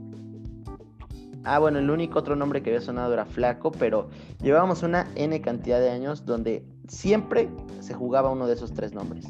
[1.45, 4.07] Ah, bueno, el único otro nombre que había sonado era Flaco, pero
[4.41, 7.49] llevábamos una N cantidad de años donde siempre
[7.81, 9.27] se jugaba uno de esos tres nombres.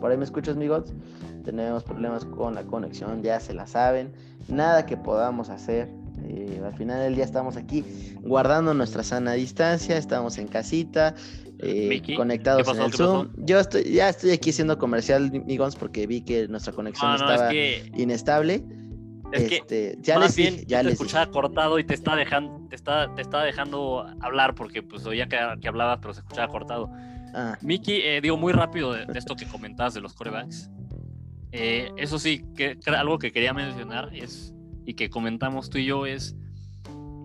[0.00, 0.92] Por ahí me escuchas, amigos.
[1.44, 4.12] Tenemos problemas con la conexión, ya se la saben.
[4.48, 5.90] Nada que podamos hacer.
[6.28, 7.84] Eh, al final del día estamos aquí
[8.20, 11.14] guardando nuestra sana distancia, estamos en casita,
[11.58, 13.28] eh, conectados en el Zoom.
[13.36, 18.64] Yo estoy, ya estoy aquí siendo comercial, amigos, porque vi que nuestra conexión estaba inestable.
[19.32, 22.76] Es que este, ya más bien ya te escuchaba cortado y te está dejando, te
[22.76, 26.90] está, te está dejando hablar porque pues oía que, que hablabas, pero se escuchaba cortado.
[27.34, 27.58] Ah.
[27.60, 30.70] Miki, eh, digo muy rápido de, esto que comentabas de los corebacks.
[31.52, 34.54] Eh, eso sí, que, algo que quería mencionar es,
[34.86, 36.36] y que comentamos tú y yo, es,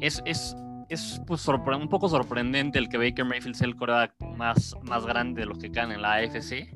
[0.02, 0.56] es, es
[0.92, 5.42] es pues, un poco sorprendente el que Baker Mayfield sea el coreback más, más grande
[5.42, 6.70] de los que caen en la AFC,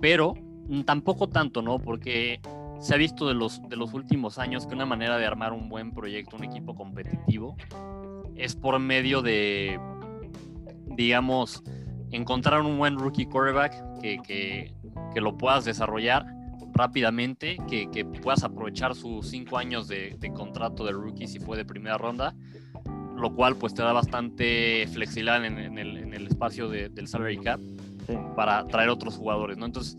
[0.00, 0.32] pero
[0.86, 1.78] tampoco tanto, ¿no?
[1.78, 2.40] Porque
[2.78, 5.68] se ha visto de los, de los últimos años que una manera de armar un
[5.68, 7.56] buen proyecto, un equipo competitivo,
[8.36, 9.78] es por medio de,
[10.96, 11.62] digamos,
[12.12, 14.72] encontrar un buen rookie quarterback que, que,
[15.12, 16.24] que lo puedas desarrollar
[16.80, 21.56] rápidamente, que, que, puedas aprovechar sus cinco años de, de, contrato de rookie si fue
[21.56, 22.34] de primera ronda
[23.20, 27.60] lo cual pues te da bastante flexibilidad en, el, espacio del salary cap
[28.34, 29.66] para traer otros jugadores, ¿no?
[29.66, 29.96] Entonces,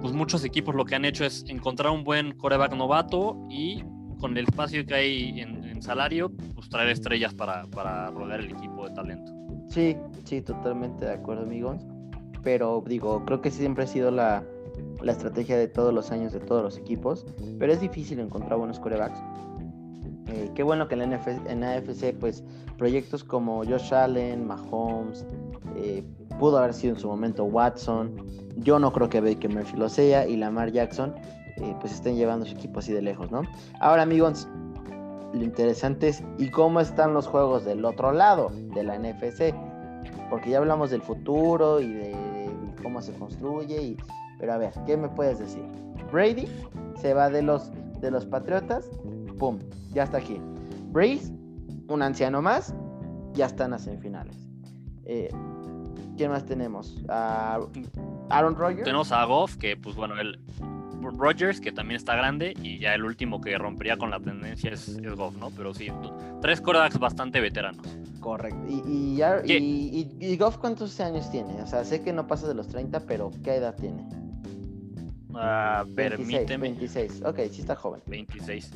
[0.00, 3.82] pues muchos equipos lo que han hecho es encontrar un buen coreback novato y
[4.20, 8.88] con el espacio que hay en, salario, pues traer estrellas para, para rodear el equipo
[8.88, 9.30] de talento.
[9.68, 11.82] Sí, sí, totalmente de acuerdo, amigos.
[12.42, 14.42] Pero digo, creo que siempre ha sido la,
[15.02, 17.26] la estrategia de todos los años de todos los equipos.
[17.58, 19.18] Pero es difícil encontrar buenos corebacks.
[20.28, 22.42] Eh, qué bueno que en la, en AFC, pues,
[22.76, 25.24] proyectos como Josh Allen, Mahomes,
[25.76, 26.02] eh,
[26.38, 28.12] pudo haber sido en su momento Watson.
[28.56, 31.14] Yo no creo que Baker Murphy lo sea y Lamar Jackson,
[31.56, 33.42] eh, pues, estén llevando su equipo así de lejos, ¿no?
[33.80, 34.48] Ahora, amigos,
[35.32, 39.54] lo interesante es, ¿y cómo están los juegos del otro lado de la NFC?
[40.28, 42.16] Porque ya hablamos del futuro y de,
[42.82, 43.96] cómo se construye, y,
[44.38, 45.64] pero a ver, ¿qué me puedes decir?
[46.12, 46.48] Brady
[47.00, 47.70] se va de los,
[48.00, 48.88] de los Patriotas
[49.38, 49.58] ¡pum!
[49.92, 50.40] Ya está aquí.
[50.90, 51.32] Breeze,
[51.88, 52.74] un anciano más,
[53.34, 54.36] ya están las semifinales.
[55.04, 55.30] Eh,
[56.16, 56.96] ¿Quién más tenemos?
[57.08, 58.84] Aaron Rodgers.
[58.84, 60.40] Tenemos a Goff, que pues bueno, el
[61.00, 64.98] Rodgers, que también está grande, y ya el último que rompería con la tendencia es,
[65.16, 65.50] Goff, ¿no?
[65.50, 65.88] Pero sí,
[66.40, 67.86] tres quarterbacks bastante veteranos.
[68.18, 68.58] Correcto.
[68.68, 69.22] Y,
[70.20, 71.62] y, Goff cuántos años tiene?
[71.62, 74.04] O sea, sé que no pasa de los 30, pero ¿qué edad tiene?
[75.36, 77.22] Uh, 26, 26.
[77.24, 78.00] Ok, sí está joven.
[78.06, 78.70] 26.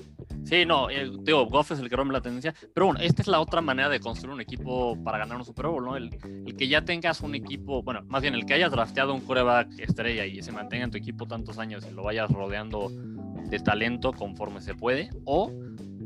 [0.45, 2.55] Sí, no, eh, digo, Goff es el que rompe la tendencia.
[2.75, 5.67] Pero bueno, esta es la otra manera de construir un equipo para ganar un Super
[5.69, 5.97] Bowl, ¿no?
[5.97, 6.11] El,
[6.57, 10.27] que ya tengas un equipo, bueno, más bien el que hayas drafteado un coreback estrella
[10.27, 14.61] y se mantenga en tu equipo tantos años y lo vayas rodeando de talento conforme
[14.61, 15.09] se puede.
[15.25, 15.51] O,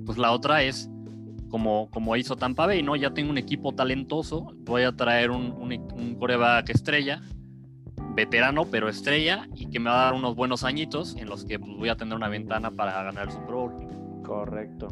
[0.06, 0.88] pues la otra es
[1.48, 2.94] como, como hizo Tampa Bay, ¿no?
[2.94, 7.20] Ya tengo un equipo talentoso, voy a traer un, un, un coreback estrella
[8.14, 11.58] veterano pero estrella y que me va a dar unos buenos añitos en los que
[11.58, 13.72] pues, voy a tener una ventana para ganar el Super Bowl.
[14.22, 14.88] Correcto.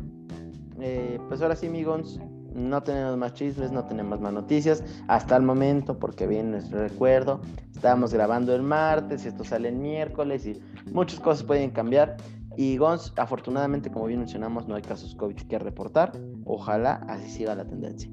[0.80, 2.18] Eh, pues ahora sí, amigos,
[2.54, 7.40] no tenemos más chismes, no tenemos más noticias hasta el momento porque viene nuestro recuerdo.
[7.72, 10.60] Estábamos grabando el martes, esto sale el miércoles y
[10.92, 12.16] muchas cosas pueden cambiar.
[12.56, 16.12] Y Gons, afortunadamente, como bien mencionamos, no hay casos COVID que reportar.
[16.44, 18.10] Ojalá así siga la tendencia.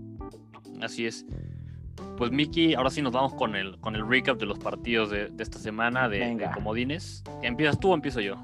[0.82, 1.26] Así es.
[2.18, 5.32] Pues Miki, ahora sí nos vamos con el, con el recap de los partidos de,
[5.40, 7.24] esta semana de, Comodines.
[7.42, 8.36] ¿Empiezas tú o empiezo yo?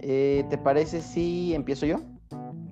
[0.00, 2.00] Eh, ¿Te parece si empiezo yo?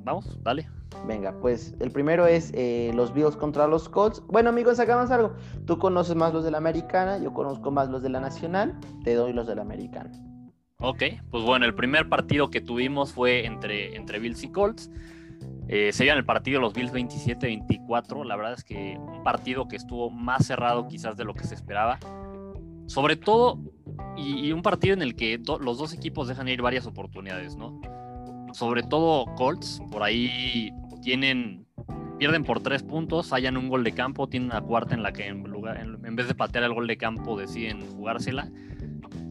[0.05, 0.69] Vamos, dale.
[1.07, 4.23] Venga, pues el primero es eh, los Bills contra los Colts.
[4.27, 5.35] Bueno, amigos, hagamos algo.
[5.67, 9.15] Tú conoces más los de la americana, yo conozco más los de la nacional, te
[9.15, 10.11] doy los de la americana.
[10.81, 14.91] Ok, pues bueno, el primer partido que tuvimos fue entre, entre Bills y Colts.
[15.69, 18.25] Eh, se el partido los Bills 27-24.
[18.25, 21.55] La verdad es que un partido que estuvo más cerrado quizás de lo que se
[21.55, 21.99] esperaba.
[22.87, 23.59] Sobre todo,
[24.17, 27.81] y, un partido en el que los dos equipos dejan ir varias oportunidades, ¿no?
[28.55, 31.67] Sobre todo Colts, por ahí tienen,
[32.19, 35.27] pierden por tres puntos, fallan un gol de campo, tienen una cuarta en la que
[35.27, 38.51] en, lugar, en vez de patear el gol de campo deciden jugársela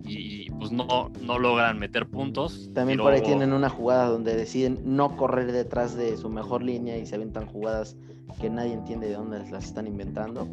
[0.07, 2.69] y pues no, no logran meter puntos.
[2.73, 6.97] También por ahí tienen una jugada donde deciden no correr detrás de su mejor línea
[6.97, 7.95] y se aventan jugadas
[8.39, 10.47] que nadie entiende de dónde las están inventando.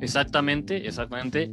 [0.00, 1.52] Exactamente, exactamente.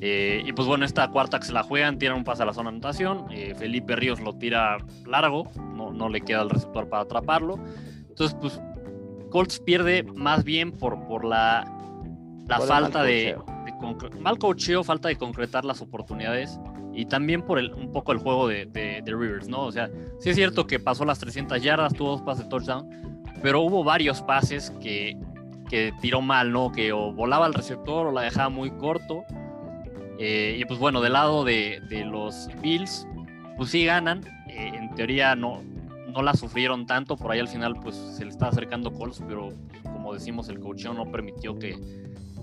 [0.00, 2.54] Eh, y pues bueno, esta cuarta que se la juegan, tiran un pase a la
[2.54, 3.26] zona de anotación.
[3.30, 7.58] Eh, Felipe Ríos lo tira largo, no, no le queda el receptor para atraparlo.
[8.08, 8.60] Entonces, pues
[9.30, 11.64] Colts pierde más bien por, por la,
[12.46, 13.36] la falta de,
[14.20, 16.58] mal cocheo, falta de concretar las oportunidades
[16.92, 19.62] y también por el, un poco el juego de, Rivers, ¿no?
[19.64, 19.88] O sea,
[20.18, 23.84] sí es cierto que pasó las 300 yardas, tuvo dos pases de touchdown, pero hubo
[23.84, 25.16] varios pases que,
[25.68, 26.72] que tiró mal, ¿no?
[26.72, 29.22] Que o volaba al receptor o la dejaba muy corto.
[30.18, 33.06] Eh, y pues bueno, del lado de, de, los Bills,
[33.56, 34.24] pues sí ganan.
[34.48, 35.62] Eh, en teoría no,
[36.08, 39.50] no la sufrieron tanto, por ahí al final pues se le está acercando Colts, pero
[39.84, 41.76] como decimos, el cocheo no permitió que,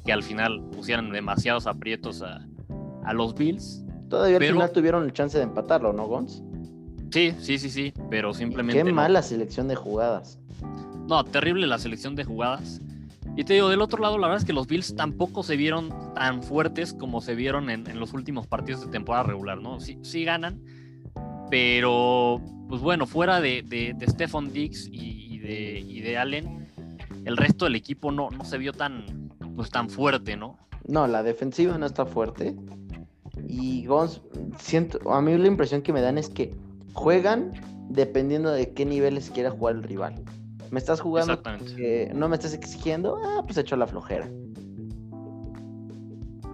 [0.06, 2.46] que al final pusieran demasiados aprietos a,
[3.04, 3.84] a los Bills.
[4.10, 6.44] Todavía al final tuvieron chance de empatarlo, ¿no, Gons?
[7.12, 8.84] Sí, sí, sí, sí, pero simplemente.
[8.84, 10.40] qué mala selección de jugadas.
[11.08, 12.82] No, terrible la selección de jugadas.
[13.38, 15.90] Y te digo, del otro lado, la verdad es que los Bills tampoco se vieron
[16.14, 19.80] tan fuertes como se vieron en, los últimos partidos de temporada regular, ¿no?
[19.80, 20.62] Sí, sí ganan,
[21.50, 26.68] pero pues bueno, fuera de, de, de Stephon Diggs y, de, y, de, Allen,
[27.26, 29.25] el resto del equipo no, no se vio tan,
[29.56, 30.58] pues tan fuerte, ¿no?
[30.88, 32.56] No, la defensiva no está fuerte.
[33.48, 34.22] Y Gons,
[34.60, 36.56] siento, a mí la impresión que me dan es que
[36.94, 37.54] juegan
[37.90, 40.16] dependiendo de qué niveles quiera jugar el rival.
[40.72, 41.42] Me estás jugando,
[41.76, 44.30] que no me estás exigiendo, ah, pues hecho la flojera.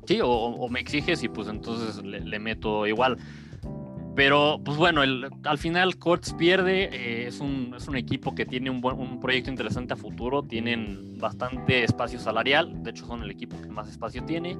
[0.05, 3.17] Sí, o, me exiges y pues entonces le meto igual.
[4.15, 6.89] Pero, pues bueno, al final Colts pierde.
[6.91, 10.43] Eh, es, un, es, un, equipo que tiene un, buen, un proyecto interesante a futuro.
[10.43, 12.83] Tienen bastante espacio salarial.
[12.83, 14.57] De hecho, son el equipo que más espacio tiene.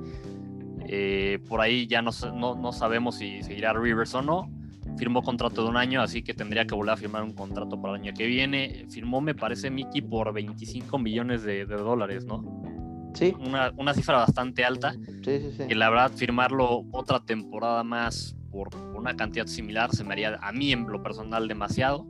[0.88, 4.50] Eh, por ahí ya no, no, no, sabemos si seguirá Rivers o no.
[4.98, 7.96] Firmó contrato de un año, así que tendría que volver a firmar un contrato para
[7.96, 8.86] el año que viene.
[8.90, 12.44] Firmó, me parece, Mickey por 25 millones de, de dólares, ¿no?
[13.14, 13.34] Sí.
[13.40, 14.94] Una, una, cifra bastante alta.
[14.94, 15.68] Sí, sí, sí.
[15.68, 20.52] Que la verdad, firmarlo otra temporada más por una cantidad similar se me haría a
[20.52, 22.06] mí en lo personal demasiado.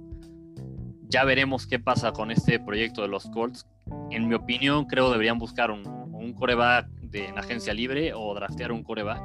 [1.08, 3.65] Ya veremos qué pasa con este proyecto de los Colts.
[4.12, 8.71] En mi opinión, creo deberían buscar un, un coreback de, en agencia libre o draftear
[8.71, 9.21] un coreback.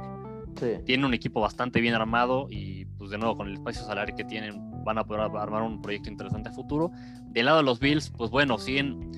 [0.85, 4.23] Tiene un equipo bastante bien armado y pues de nuevo con el espacio salarial que
[4.23, 6.91] tienen van a poder armar un proyecto interesante a futuro.
[7.29, 9.11] Del lado de los Bills, pues bueno, siguen,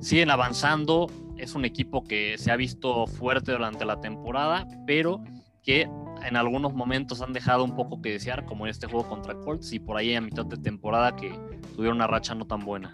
[0.00, 1.10] siguen avanzando.
[1.36, 5.24] Es un equipo que se ha visto fuerte durante la temporada, pero
[5.62, 5.88] que
[6.26, 9.72] en algunos momentos han dejado un poco que desear, como en este juego contra Colts
[9.72, 11.32] y por ahí a mitad de temporada que
[11.74, 12.92] tuvieron una racha no tan buena.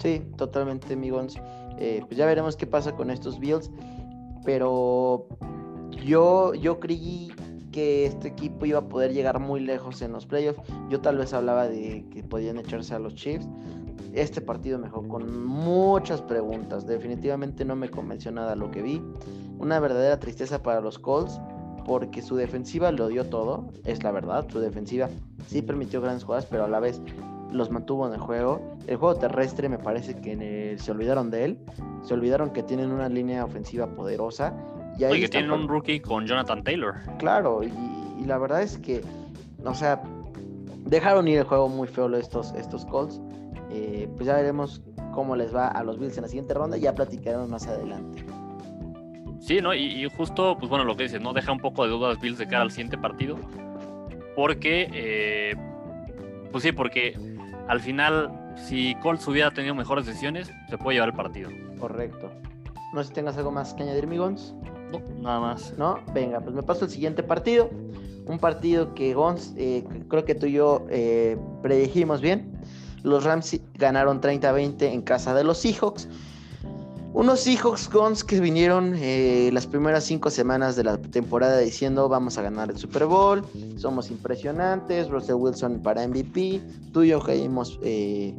[0.00, 1.36] Sí, totalmente, amigos.
[1.78, 3.70] Eh, pues ya veremos qué pasa con estos Bills,
[4.44, 5.26] pero
[6.04, 7.32] yo, yo creí
[7.72, 10.60] que este equipo iba a poder llegar muy lejos en los playoffs.
[10.88, 13.48] Yo tal vez hablaba de que podían echarse a los Chiefs.
[14.14, 16.86] Este partido me dejó con muchas preguntas.
[16.86, 19.02] Definitivamente no me convenció nada lo que vi.
[19.58, 21.40] Una verdadera tristeza para los Colts
[21.88, 25.08] porque su defensiva lo dio todo, es la verdad, su defensiva
[25.46, 27.00] sí permitió grandes jugadas, pero a la vez
[27.50, 28.60] los mantuvo en el juego.
[28.86, 31.58] El juego terrestre me parece que se olvidaron de él,
[32.02, 34.54] se olvidaron que tienen una línea ofensiva poderosa.
[34.98, 36.96] Y ahí que tienen un rookie con Jonathan Taylor.
[37.18, 37.72] Claro, y,
[38.26, 39.00] la verdad es que,
[39.64, 40.02] o sea,
[40.84, 43.18] dejaron ir el juego muy feo estos, estos Colts.
[43.70, 44.82] Eh, pues ya veremos
[45.14, 48.24] cómo les va a los Bills en la siguiente ronda, ya platicaremos más adelante.
[49.40, 49.74] Sí, ¿no?
[49.74, 51.32] Y, justo, pues bueno, lo que dices, ¿no?
[51.32, 53.38] Deja un poco de dudas Bills de cara al siguiente partido.
[54.34, 55.54] Porque, eh,
[56.52, 57.16] pues sí, porque
[57.68, 61.50] al final, si Colts hubiera tenido mejores decisiones, se puede llevar el partido.
[61.78, 62.30] Correcto.
[62.92, 64.54] No sé si tengas algo más que añadir, mi Gons.
[64.90, 65.74] No, nada más.
[65.76, 67.70] No, venga, pues me paso al siguiente partido.
[68.26, 72.58] Un partido que Gons, eh, creo que tú y yo eh, predijimos bien.
[73.02, 76.08] Los Rams ganaron 30-20 en casa de los Seahawks.
[77.18, 82.38] Unos Seahawks Guns que vinieron eh, las primeras cinco semanas de la temporada diciendo vamos
[82.38, 83.44] a ganar el Super Bowl,
[83.76, 86.62] somos impresionantes, Russell Wilson para MVP,
[86.92, 88.36] tú y yo caímos, eh,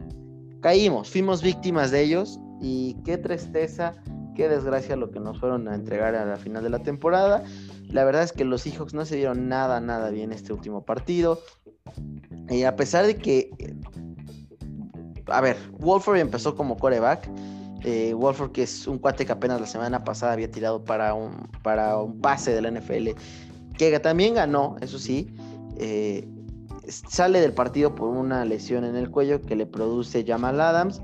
[0.61, 3.95] caímos, fuimos víctimas de ellos y qué tristeza
[4.33, 7.43] qué desgracia lo que nos fueron a entregar a la final de la temporada.
[7.89, 11.41] La verdad es que los Seahawks no se dieron nada, nada bien este último partido.
[12.49, 13.51] Y a pesar de que,
[15.25, 17.29] a ver, Wolford empezó como coreback.
[17.83, 18.13] Eh,
[18.51, 21.31] que es un cuate que apenas la semana pasada había tirado para un,
[21.63, 23.09] para un pase de la NFL,
[23.77, 25.33] que también ganó, eso sí.
[25.77, 26.27] Eh,
[26.89, 31.01] sale del partido por una lesión en el cuello que le produce Jamal Adams.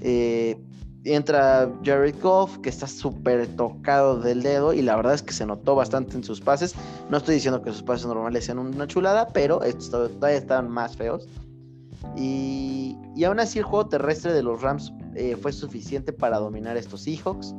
[0.00, 0.60] Eh,
[1.04, 5.46] entra Jared Goff, que está súper tocado del dedo y la verdad es que se
[5.46, 6.74] notó bastante en sus pases.
[7.08, 10.96] No estoy diciendo que sus pases normales sean una chulada, pero estos todavía estaban más
[10.96, 11.26] feos.
[12.16, 16.76] Y, y aún así el juego terrestre de los Rams eh, fue suficiente para dominar
[16.76, 17.54] estos Seahawks.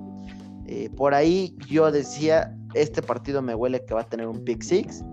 [0.68, 4.62] Eh, por ahí yo decía, este partido me huele que va a tener un pick
[4.62, 5.04] six.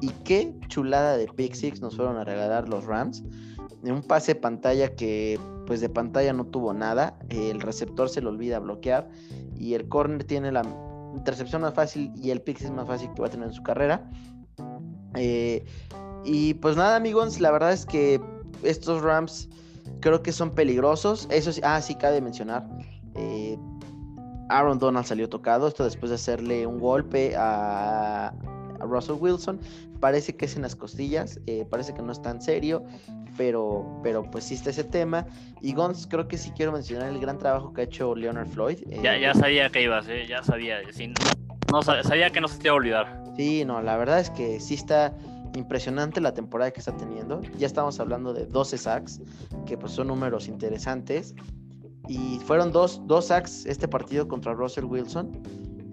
[0.00, 3.22] Y qué chulada de pick six nos fueron a regalar los Rams.
[3.82, 7.18] Un pase pantalla que pues de pantalla no tuvo nada.
[7.28, 9.08] El receptor se le olvida bloquear.
[9.56, 10.62] Y el corner tiene la
[11.14, 13.62] intercepción más fácil y el pick six más fácil que va a tener en su
[13.62, 14.10] carrera.
[15.14, 15.64] Eh,
[16.24, 18.20] y pues nada amigos, la verdad es que
[18.62, 19.48] estos Rams
[20.02, 21.26] creo que son peligrosos.
[21.30, 22.66] Eso sí, ah, sí, cabe mencionar.
[23.14, 23.56] Eh,
[24.50, 25.66] Aaron Donald salió tocado.
[25.66, 28.34] Esto después de hacerle un golpe a,
[28.80, 29.58] Russell Wilson.
[30.00, 32.84] Parece que es en las costillas, eh, parece que no es tan serio,
[33.36, 35.24] pero, pero pues sí está ese tema.
[35.60, 38.78] Y Gons, creo que sí quiero mencionar el gran trabajo que ha hecho Leonard Floyd.
[39.02, 40.26] ya, ya sabía que ibas, ¿eh?
[40.28, 40.78] ya sabía.
[41.70, 43.22] no, sabía que no se te iba a olvidar.
[43.36, 45.14] Sí, no, la verdad es que sí está
[45.54, 47.40] impresionante la temporada que está teniendo.
[47.58, 49.20] Ya estamos hablando de 12 sacks,
[49.66, 51.34] que pues son números interesantes.
[52.08, 55.30] Y fueron dos, dos sacks este partido contra Russell Wilson.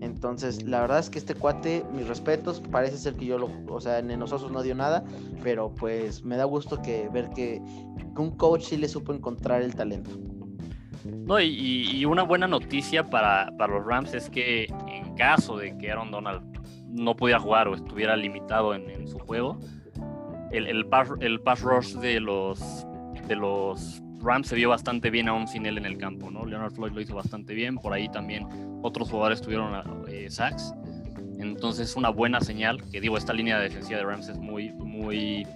[0.01, 3.82] Entonces, la verdad es que este cuate, mis respetos, parece ser que yo lo, o
[3.82, 5.03] sea, en nosotros no dio nada,
[5.43, 7.62] pero pues me da gusto que ver que,
[8.18, 10.12] un coach sí le supo encontrar el talento.
[11.05, 16.12] No, y, una buena noticia para, los Rams es que en caso de que Aaron
[16.12, 16.49] Donald
[16.90, 19.60] no pudiera jugar o estuviera limitado en, su juego,
[20.52, 22.86] el, el, pass, el pass rush de los,
[23.28, 26.46] de los Rams se vio bastante bien aún sin él en el campo, ¿no?
[26.46, 28.48] Leonard Floyd lo hizo bastante bien, por ahí también
[28.82, 30.74] otros jugadores tuvieron eh, sacks.
[31.40, 35.48] Entonces, una buena señal, que digo, esta línea de defensiva de Rams es muy, muy,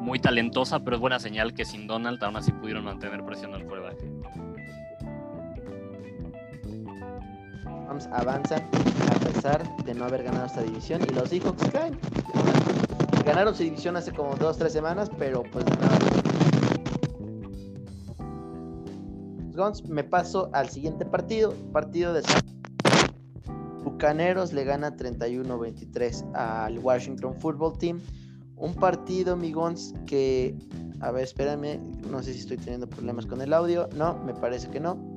[0.00, 3.64] muy talentosa, pero es buena señal que sin Donald aún así pudieron mantener presión al
[3.64, 3.98] quarterback.
[7.88, 11.98] Rams avanzan a pesar de no haber ganado esta división y los Seahawks caen.
[13.24, 15.64] Ganaron su división hace como dos, tres semanas, pero pues
[19.54, 22.22] Guns, me paso al siguiente partido, partido de
[23.84, 28.00] Bucaneros le gana 31-23 al Washington Football Team.
[28.56, 29.52] Un partido, mi
[30.06, 30.56] que,
[31.00, 31.80] a ver, espérame,
[32.10, 33.88] no sé si estoy teniendo problemas con el audio.
[33.96, 35.13] No, me parece que no.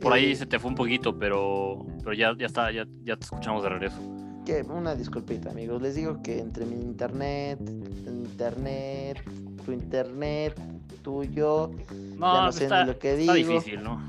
[0.00, 3.16] Por ahí eh, se te fue un poquito, pero, pero ya, ya está, ya, ya
[3.16, 3.96] te escuchamos de regreso.
[4.44, 5.82] Que una disculpita, amigos.
[5.82, 7.58] Les digo que entre mi internet,
[8.06, 9.22] internet,
[9.64, 10.54] tu internet,
[11.02, 11.70] tuyo.
[12.16, 13.34] No, ya no sé ni lo que digo.
[13.34, 14.04] Está difícil, ¿no?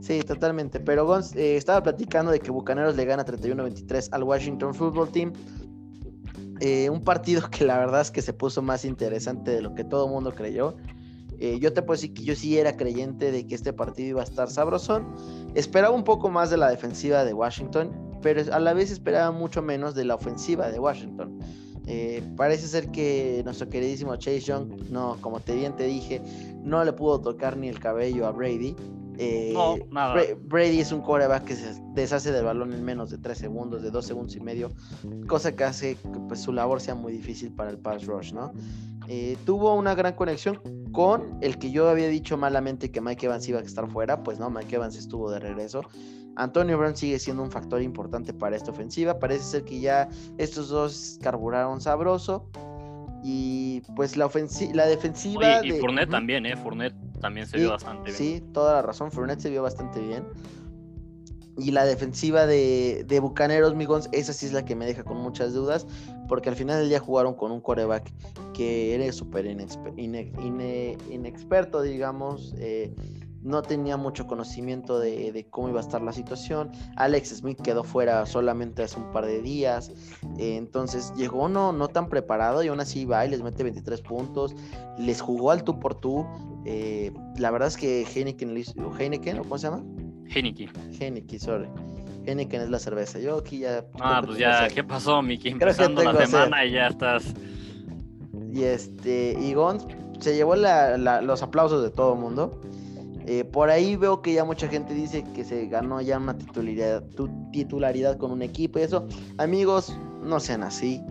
[0.00, 0.80] Sí, totalmente.
[0.80, 5.32] Pero Gonz, eh, estaba platicando de que Bucaneros le gana 31-23 al Washington Football Team.
[6.60, 9.84] Eh, un partido que la verdad es que se puso más interesante de lo que
[9.84, 10.76] todo el mundo creyó.
[11.40, 14.20] Eh, yo te puedo decir que yo sí era creyente de que este partido iba
[14.20, 15.06] a estar sabrosón.
[15.54, 19.62] Esperaba un poco más de la defensiva de Washington, pero a la vez esperaba mucho
[19.62, 21.38] menos de la ofensiva de Washington.
[21.86, 26.20] Eh, parece ser que nuestro queridísimo Chase Young, no, como te bien te dije,
[26.62, 28.76] no le pudo tocar ni el cabello a Brady.
[29.18, 30.22] Eh, no, nada.
[30.44, 33.90] Brady es un coreback que se deshace del balón en menos de 3 segundos, de
[33.90, 34.70] 2 segundos y medio,
[35.26, 38.52] cosa que hace que pues, su labor sea muy difícil para el pass rush, ¿no?
[39.12, 40.60] Eh, tuvo una gran conexión
[40.92, 44.38] con el que yo había dicho malamente que Mike Evans iba a estar fuera, pues
[44.38, 45.82] no, Mike Evans estuvo de regreso.
[46.36, 49.18] Antonio Brown sigue siendo un factor importante para esta ofensiva.
[49.18, 50.08] Parece ser que ya
[50.38, 52.48] estos dos carburaron sabroso.
[53.24, 54.30] Y pues la,
[54.74, 55.66] la defensiva.
[55.66, 56.56] y Fournette también, ¿eh?
[56.56, 58.16] Fournette también se vio bastante bien.
[58.16, 59.10] Sí, toda la razón.
[59.10, 60.24] Fournette se vio bastante bien.
[61.60, 65.18] Y la defensiva de, de Bucaneros, Migons, esa sí es la que me deja con
[65.18, 65.86] muchas dudas.
[66.28, 68.12] Porque al final del día jugaron con un coreback
[68.54, 69.46] que era súper
[71.06, 72.54] inexperto, digamos.
[72.58, 72.94] Eh,
[73.42, 76.70] no tenía mucho conocimiento de, cómo iba a estar la situación.
[76.96, 79.90] Alex Smith quedó fuera solamente hace un par de días.
[80.38, 84.02] Eh, entonces llegó no, no tan preparado y aún así va y les mete 23
[84.02, 84.54] puntos.
[84.98, 86.26] Les jugó al tú por tú.
[86.66, 88.54] Eh, la verdad es que Heineken,
[88.98, 89.82] Heineken, ¿cómo se llama?
[90.34, 90.70] Heineken.
[90.98, 91.66] Heineken, sorry.
[92.26, 93.18] Heineken es la cerveza.
[93.18, 93.84] Yo aquí ya.
[94.00, 95.48] Ah, pues ya, ¿qué pasó, Miki?
[95.48, 97.34] Empezando la semana y ya estás.
[98.52, 99.86] Y este, y Gons
[100.20, 102.60] se llevó los aplausos de todo el mundo.
[103.26, 107.04] Eh, por ahí veo que ya mucha gente dice que se ganó ya una titularidad,
[107.52, 109.06] titularidad con un equipo y eso.
[109.38, 111.02] Amigos, no sean así.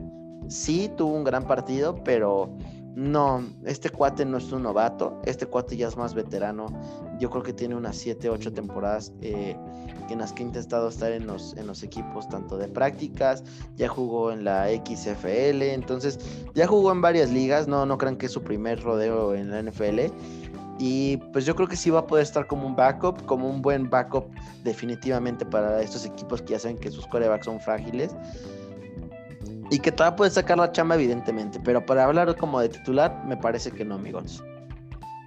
[0.48, 2.58] Sí, tuvo un gran partido, pero
[2.96, 6.68] no, este cuate no es un novato, este cuate ya es más veterano.
[7.20, 9.56] Yo creo que tiene unas 7, 8 temporadas eh,
[10.10, 13.44] en las que ha intentado estar en los, en los equipos tanto de prácticas,
[13.76, 16.20] ya jugó en la XFL, entonces
[16.56, 19.62] ya jugó en varias ligas, no, no crean que es su primer rodeo en la
[19.62, 20.12] NFL.
[20.82, 23.62] Y pues yo creo que sí va a poder estar como un backup, como un
[23.62, 24.26] buen backup
[24.64, 28.16] definitivamente para estos equipos que ya saben que sus corebacks son frágiles
[29.70, 31.60] y que todavía puede sacar la chamba, evidentemente.
[31.60, 34.44] Pero para hablar como de titular, me parece que no, amigos.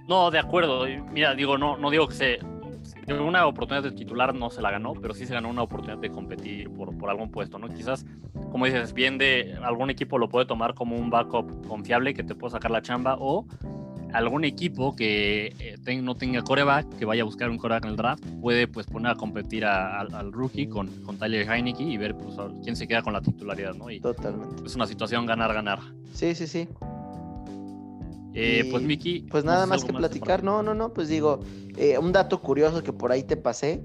[0.07, 0.85] No, de acuerdo.
[1.11, 2.39] Mira, digo, no, no digo que se.
[3.07, 6.09] Una oportunidad de titular no se la ganó, pero sí se ganó una oportunidad de
[6.09, 7.67] competir por, por algún puesto, ¿no?
[7.67, 8.05] Quizás,
[8.51, 12.35] como dices, bien de algún equipo lo puede tomar como un backup confiable que te
[12.35, 13.45] puede sacar la chamba o
[14.13, 17.97] algún equipo que eh, no tenga coreback, que vaya a buscar un coreback en el
[17.97, 22.35] draft, puede pues poner a competir al rookie con, con Tyler Heineke y ver pues,
[22.63, 23.85] quién se queda con la titularidad, ¿no?
[24.01, 24.63] Totalmente.
[24.65, 25.79] Es una situación ganar-ganar.
[26.13, 26.67] Sí, sí, sí.
[28.35, 29.25] Eh, pues Miki.
[29.29, 31.39] Pues nada más que platicar, no, no, no, pues digo,
[31.77, 33.81] eh, un dato curioso que por ahí te pasé,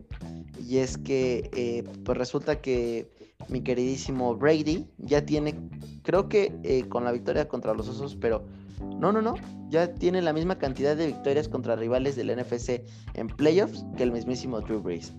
[0.67, 3.11] y es que pues resulta que
[3.49, 5.55] mi queridísimo Brady ya tiene,
[6.03, 8.45] creo que con la victoria contra los Osos, pero
[8.99, 9.35] no, no, no.
[9.69, 12.83] Ya tiene la misma cantidad de victorias contra rivales del NFC
[13.15, 15.13] en playoffs que el mismísimo Drew Brees.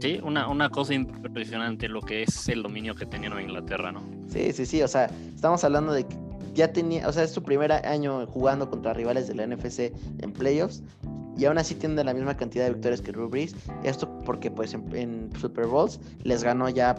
[0.00, 4.02] Sí, una, una cosa impresionante lo que es el dominio que tenían en Inglaterra, ¿no?
[4.28, 4.82] Sí, sí, sí.
[4.82, 6.16] O sea, estamos hablando de que
[6.54, 10.82] ya tenía, o sea, es su primer año jugando contra rivales del NFC en playoffs
[11.36, 13.54] y aún así tiene la misma cantidad de victorias que Drew Brees.
[13.84, 16.96] Esto porque pues en Super Bowls les ganó ya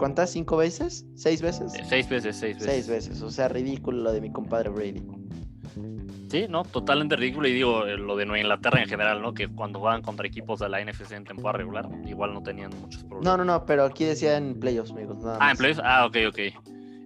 [0.00, 0.30] ¿Cuántas?
[0.30, 1.04] ¿Cinco veces?
[1.14, 1.74] ¿Seis veces?
[1.74, 2.72] Eh, seis veces, seis veces.
[2.72, 5.02] Seis veces, o sea, ridículo lo de mi compadre Brady.
[6.30, 7.48] Sí, no, totalmente ridículo.
[7.48, 9.34] Y digo, eh, lo de Nueva Inglaterra en general, ¿no?
[9.34, 13.04] Que cuando jugaban contra equipos de la NFC en temporada regular, igual no tenían muchos
[13.04, 13.24] problemas.
[13.26, 15.18] No, no, no, pero aquí decía en playoffs, amigos.
[15.38, 16.38] ah, en playoffs, ah, ok, ok.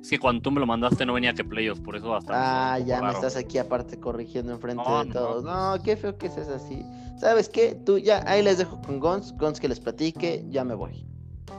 [0.00, 2.38] Es que cuando tú me lo mandaste no venía que playoffs, por eso bastante.
[2.38, 5.42] Ah, ya me estás aquí aparte corrigiendo enfrente de todos.
[5.42, 6.84] No, qué feo que seas así.
[7.18, 7.74] ¿Sabes qué?
[7.74, 11.04] Tú ya, ahí les dejo con Gons, Gons que les platique, ya me voy.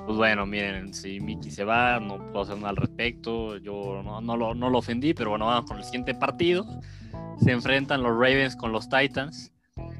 [0.06, 3.58] Pues bueno, miren, si Mickey se va, no puedo hacer nada al respecto.
[3.58, 6.64] Yo no, no, lo, no lo ofendí, pero bueno, vamos con el siguiente partido.
[7.44, 9.52] Se enfrentan los Ravens con los Titans.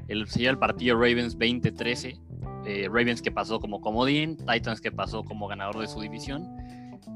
[0.06, 2.20] El, sería el partido Ravens 2013.
[2.66, 6.56] Eh, Ravens que pasó como comodín, Titans que pasó como ganador de su división.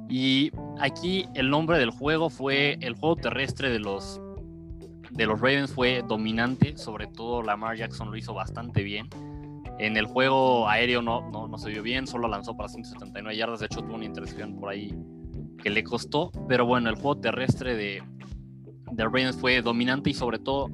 [0.09, 4.21] Y aquí el nombre del juego fue el juego terrestre de los,
[5.11, 9.09] de los Ravens fue dominante, sobre todo Lamar Jackson lo hizo bastante bien
[9.81, 13.67] en el juego aéreo no, no, se vio bien, solo lanzó para 179 yardas, de
[13.67, 14.95] hecho tuvo una intercepción por ahí
[15.63, 18.03] que le costó, pero bueno, el juego terrestre de,
[18.93, 20.69] de Ravens fue dominante y sobre todo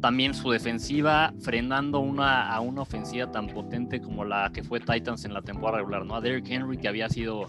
[0.00, 5.24] también su defensiva frenando una, a una ofensiva tan potente como la que fue Titans
[5.24, 6.14] en la temporada regular, ¿no?
[6.14, 7.46] A Derrick Henry, que había sido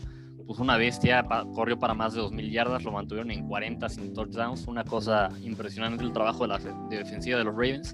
[0.48, 4.66] pues una bestia, corrió para más de 2.000 yardas, lo mantuvieron en 40 sin touchdowns,
[4.66, 7.94] una cosa impresionante el trabajo de la defensiva de los Ravens.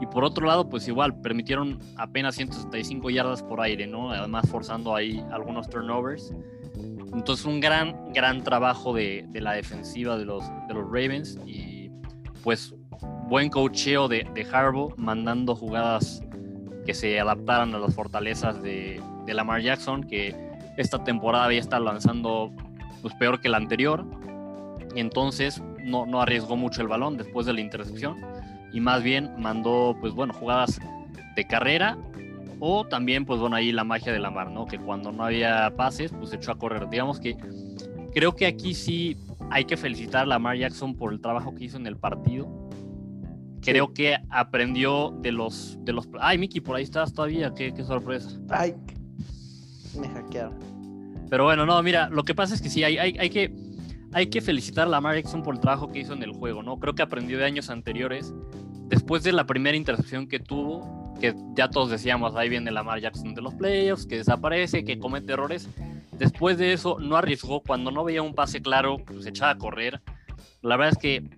[0.00, 4.10] Y por otro lado, pues igual, permitieron apenas 165 yardas por aire, ¿no?
[4.10, 6.32] Además forzando ahí algunos turnovers.
[7.12, 11.90] Entonces un gran, gran trabajo de, de la defensiva de los, de los Ravens y
[12.42, 12.74] pues
[13.28, 16.22] buen cocheo de, de Harbaugh, mandando jugadas
[16.86, 20.34] que se adaptaran a las fortalezas de, de Lamar Jackson, que
[20.78, 22.52] esta temporada había estado lanzando
[23.02, 24.06] pues peor que la anterior.
[24.94, 28.16] Entonces no, no arriesgó mucho el balón después de la intercepción
[28.72, 30.80] y más bien mandó, pues bueno, jugadas
[31.36, 31.98] de carrera
[32.60, 34.66] o también, pues bueno, ahí la magia de la mar, ¿no?
[34.66, 36.88] Que cuando no había pases, pues echó a correr.
[36.90, 37.36] Digamos que
[38.12, 39.16] creo que aquí sí
[39.50, 42.68] hay que felicitar a Lamar Jackson por el trabajo que hizo en el partido.
[43.62, 46.08] Creo que aprendió de los, de los...
[46.20, 48.38] Ay, Miki, por ahí estás todavía, qué, qué sorpresa.
[48.50, 48.74] Ay,
[49.98, 50.58] me hackearon.
[51.28, 53.54] Pero bueno, no, mira, lo que pasa es que sí, hay, hay, hay que
[54.12, 56.78] hay que felicitar a Lamar Jackson por el trabajo que hizo en el juego, ¿no?
[56.78, 58.34] Creo que aprendió de años anteriores.
[58.88, 63.34] Después de la primera intercepción que tuvo, que ya todos decíamos, ahí viene Lamar Jackson
[63.34, 65.68] de los playoffs, que desaparece, que comete errores.
[66.18, 67.62] Después de eso, no arriesgó.
[67.62, 70.00] Cuando no veía un pase claro, pues echaba a correr.
[70.60, 71.30] La verdad es que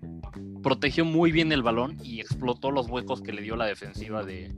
[0.63, 4.51] protegió muy bien el balón y explotó los huecos que le dio la defensiva de,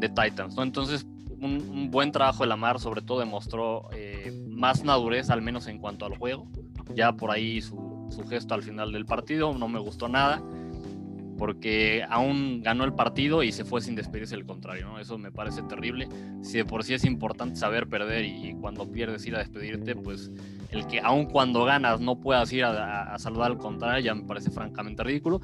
[0.00, 0.62] Titans, ¿no?
[0.62, 1.06] Entonces,
[1.40, 6.04] un, buen trabajo de Lamar, sobre todo demostró eh, más madurez, al menos en cuanto
[6.04, 6.48] al juego
[6.94, 10.42] ya por ahí su, su, gesto al final del partido no me gustó nada,
[11.40, 14.98] porque aún ganó el partido y se fue sin despedirse del contrario, ¿no?
[14.98, 16.06] Eso me parece terrible.
[16.42, 20.30] Si de por sí es importante saber perder y, cuando pierdes ir a despedirte, pues
[20.70, 24.50] el que aún cuando ganas no puedas ir a, saludar al contrario ya me parece
[24.50, 25.40] francamente ridículo.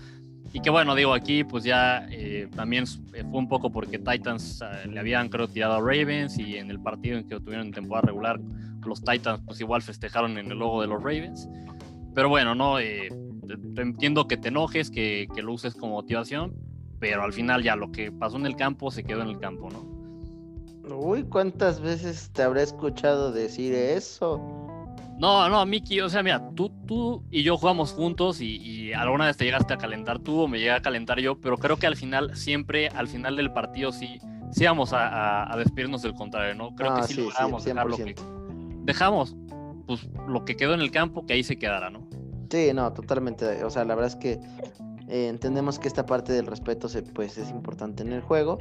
[0.53, 2.85] Y que bueno, digo, aquí pues ya eh, también
[3.15, 6.71] eh, fue un poco porque Titans eh, le habían creo tirado a Ravens y en
[6.71, 8.39] el partido en que tuvieron en temporada regular,
[8.87, 11.49] los Titans pues igual festejaron en el logo de los Ravens.
[12.15, 16.55] Pero bueno, no, entiendo que te enojes, que, que lo uses como motivación,
[16.99, 19.69] pero al final ya lo que pasó en el campo se quedó en el campo,
[19.71, 19.97] ¿no?
[20.95, 24.41] Uy, ¿cuántas veces te habré escuchado decir eso?
[25.19, 29.37] No, no, Miki, o sea, mira, tú, tú y yo jugamos juntos y, alguna vez
[29.37, 31.97] te llegaste a calentar tú o me llegué a calentar yo, pero creo que al
[31.97, 34.21] final, siempre al final del partido sí,
[34.53, 36.75] sí vamos a, despedirnos del contrario, ¿no?
[36.75, 37.97] Creo que ah, sí, sí logramos dejarlo
[38.87, 39.37] dejamos
[39.87, 42.09] pues lo que quedó en el campo, que ahí se quedara, ¿no?
[42.51, 43.63] Sí, no, totalmente.
[43.65, 44.41] O sea, la verdad es que
[45.09, 48.59] eh, entendemos que esta parte del respeto se, pues es importante en el juego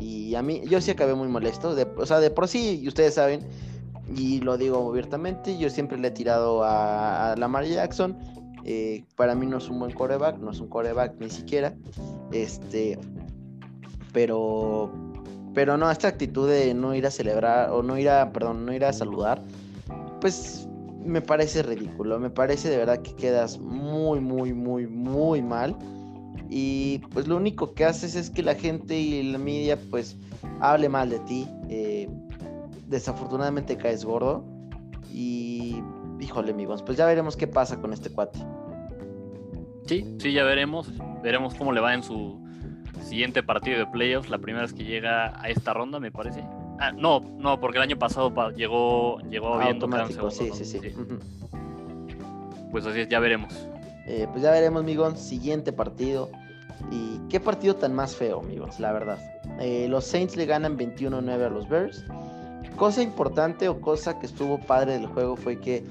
[0.00, 1.74] y a mí, yo sí acabé muy molesto.
[1.74, 3.46] De, o sea, de por sí, y ustedes saben,
[4.16, 8.16] y lo digo abiertamente, yo siempre le he tirado a, Lamar Jackson.
[8.64, 11.74] Eh, para mí no es un buen coreback, no es un coreback ni siquiera.
[12.32, 12.98] Este,
[14.12, 14.90] pero,
[15.54, 18.72] pero no, esta actitud de no ir a celebrar, o no ir a, perdón, no
[18.72, 19.42] ir a saludar,
[20.20, 20.68] pues
[21.04, 22.18] me parece ridículo.
[22.18, 25.76] Me parece de verdad que quedas muy, muy, muy, muy mal
[26.48, 30.16] y pues lo único que haces es que la gente y la media pues
[30.60, 31.48] hable mal de ti.
[31.68, 32.08] Eh,
[32.88, 34.44] desafortunadamente caes gordo
[35.12, 35.80] y
[36.20, 38.38] híjole amigos, pues ya veremos qué pasa con este cuate.
[39.86, 40.92] Sí, sí, ya veremos.
[41.22, 42.38] Veremos cómo le va en su
[43.02, 46.44] siguiente partido de playoffs, la primera vez que llega a esta ronda, me parece.
[46.78, 50.80] Ah, no, no, porque el año pasado llegó, llegó viendo Automático, sí, sí, sí,
[52.70, 53.52] Pues así es, ya veremos.
[54.06, 55.18] Eh, pues ya veremos, amigos.
[55.18, 56.30] Siguiente partido.
[56.90, 59.18] Y qué partido tan más feo, amigos, la verdad.
[59.60, 62.04] Eh, los Saints le ganan 21-9 a los Bears.
[62.76, 65.84] Cosa importante o cosa que estuvo padre del juego fue que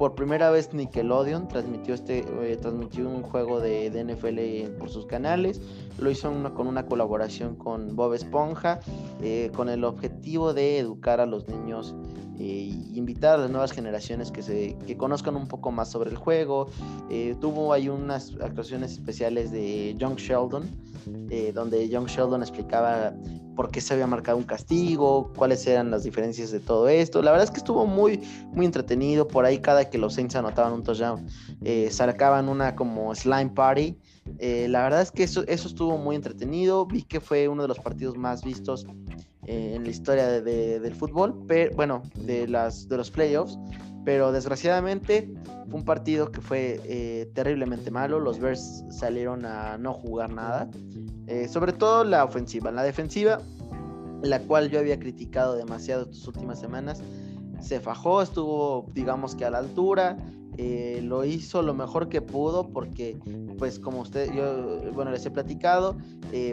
[0.00, 5.60] por primera vez Nickelodeon transmitió este eh, transmitió un juego de, NFL por sus canales
[5.98, 8.80] lo hizo con una colaboración con Bob Esponja
[9.22, 11.94] eh, con el objetivo de educar a los niños
[12.38, 16.16] e invitar a las nuevas generaciones que se que conozcan un poco más sobre el
[16.16, 16.68] juego
[17.38, 20.64] tuvo ahí unas actuaciones especiales de Young Sheldon
[21.52, 23.12] donde Young Sheldon explicaba
[23.60, 27.20] por qué se había marcado un castigo, cuáles eran las diferencias de todo esto.
[27.20, 28.22] La verdad es que estuvo muy,
[28.54, 29.28] muy entretenido.
[29.28, 31.26] Por ahí cada que los Saints anotaban un touchdown,
[31.62, 33.98] eh, sacaban una como slime party.
[34.38, 36.86] Eh, la verdad es que eso, eso estuvo muy entretenido.
[36.86, 38.86] Vi que fue uno de los partidos más vistos
[39.46, 43.58] eh, en la historia del fútbol, pero, bueno, de, las, de los playoffs.
[44.04, 45.30] Pero desgraciadamente
[45.68, 48.18] fue un partido que fue eh, terriblemente malo.
[48.18, 50.70] Los Bears salieron a no jugar nada.
[51.26, 52.70] Eh, sobre todo la ofensiva.
[52.70, 53.40] La defensiva,
[54.22, 57.02] la cual yo había criticado demasiado estas últimas semanas,
[57.60, 60.16] se fajó, estuvo digamos que a la altura.
[60.56, 63.18] Eh, lo hizo lo mejor que pudo porque
[63.56, 65.96] pues como usted yo bueno les he platicado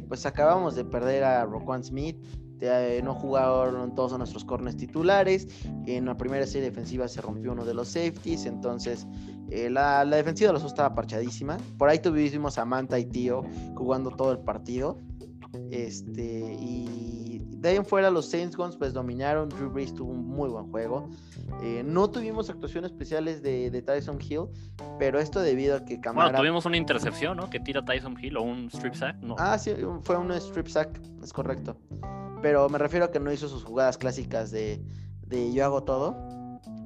[0.08, 2.16] pues acabamos de perder a Roquan Smith
[2.60, 5.48] eh, no jugaron todos nuestros corners titulares.
[5.86, 8.46] En la primera serie defensiva se rompió uno de los safeties.
[8.46, 9.08] Entonces,
[9.50, 11.58] eh, la, defensiva de los dos estaba parchadísima.
[11.78, 13.44] Por ahí tuvimos a Manta y Tío
[13.76, 14.98] jugando todo el partido.
[15.72, 17.17] Este, y
[17.68, 19.50] de ahí en fuera, los Saints Guns pues dominaron.
[19.50, 21.10] Drew Brees tuvo un muy buen juego.
[21.62, 24.48] Eh, no tuvimos actuaciones especiales de, de, Tyson Hill,
[24.98, 26.30] pero esto debido a que Camara.
[26.30, 27.50] Bueno, tuvimos una intercepción, ¿no?
[27.50, 29.36] Que tira Tyson Hill o un strip sack, ¿no?
[29.38, 31.78] Ah, sí, fue un strip sack, es correcto.
[32.42, 34.82] Pero me refiero a que no hizo sus jugadas clásicas de,
[35.54, 36.16] yo hago todo.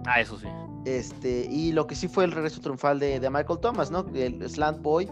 [0.08, 0.48] Ah, eso sí.
[0.86, 4.08] Este, y lo que sí fue el regreso triunfal de, Michael Thomas, ¿no?
[4.16, 5.08] El slant boy,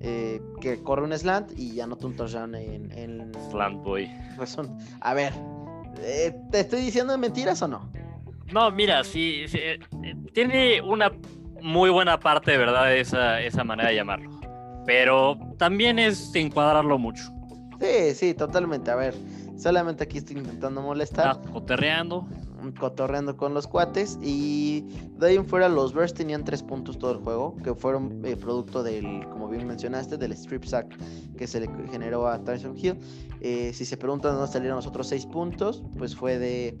[0.00, 3.32] eh, que corre un slant y anota un touchdown en, en...
[3.50, 4.10] Slant boy.
[5.00, 5.32] A ver,
[6.00, 7.90] eh, ¿te estoy diciendo mentiras o no?
[8.52, 9.78] No, mira, sí, eh,
[10.32, 11.12] tiene una
[11.60, 14.30] muy buena parte de verdad esa, esa manera de llamarlo.
[14.84, 17.22] Pero también es encuadrarlo mucho.
[17.80, 18.90] Sí, sí, totalmente.
[18.90, 19.14] A ver,
[19.62, 21.36] Solamente aquí estoy intentando molestar.
[21.36, 22.26] Ah, cotorreando.
[22.78, 24.18] Cotorreando con los cuates.
[24.22, 24.84] Y
[25.18, 28.36] de ahí en fuera, los Bears tenían tres puntos todo el juego, que fueron eh,
[28.36, 30.96] producto del, como bien mencionaste, del strip sack
[31.36, 32.98] que se le generó a Tyson Hill.
[33.40, 36.78] Eh, si se preguntan dónde salieron los otros seis puntos, pues fue de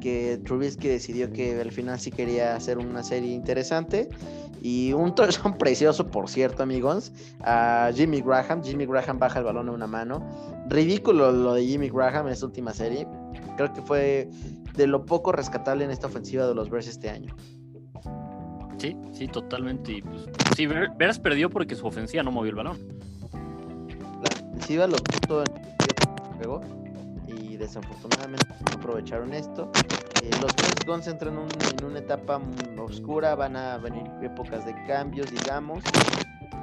[0.00, 4.08] que Trubisky decidió que al final sí quería hacer una serie interesante.
[4.60, 8.62] Y un touchdown precioso, por cierto, amigos, a Jimmy Graham.
[8.62, 10.22] Jimmy Graham baja el balón en una mano
[10.68, 13.06] ridículo lo de Jimmy Graham en esta última serie.
[13.56, 14.28] Creo que fue
[14.74, 17.34] de lo poco rescatable en esta ofensiva de los Bears este año.
[18.78, 19.92] Sí, sí, totalmente.
[19.92, 22.78] Y pues, sí, Bears perdió porque su ofensiva no movió el balón.
[23.32, 26.60] La ofensiva lo puso en juego
[27.26, 29.70] y desafortunadamente no aprovecharon esto.
[30.22, 32.40] Eh, los Bears Guns entran en, una etapa
[32.78, 35.82] oscura, van a venir épocas de cambios, digamos.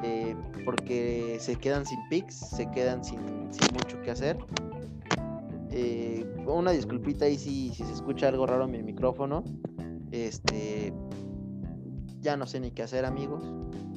[0.04, 3.20] eh, porque se quedan sin picks, se quedan sin,
[3.52, 4.38] sin mucho que hacer.
[5.78, 9.44] Eh, una disculpita ahí si, si se escucha algo raro en mi micrófono.
[10.12, 10.94] Este,
[12.22, 13.44] ya no sé ni qué hacer, amigos.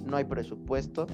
[0.05, 1.07] No hay presupuesto.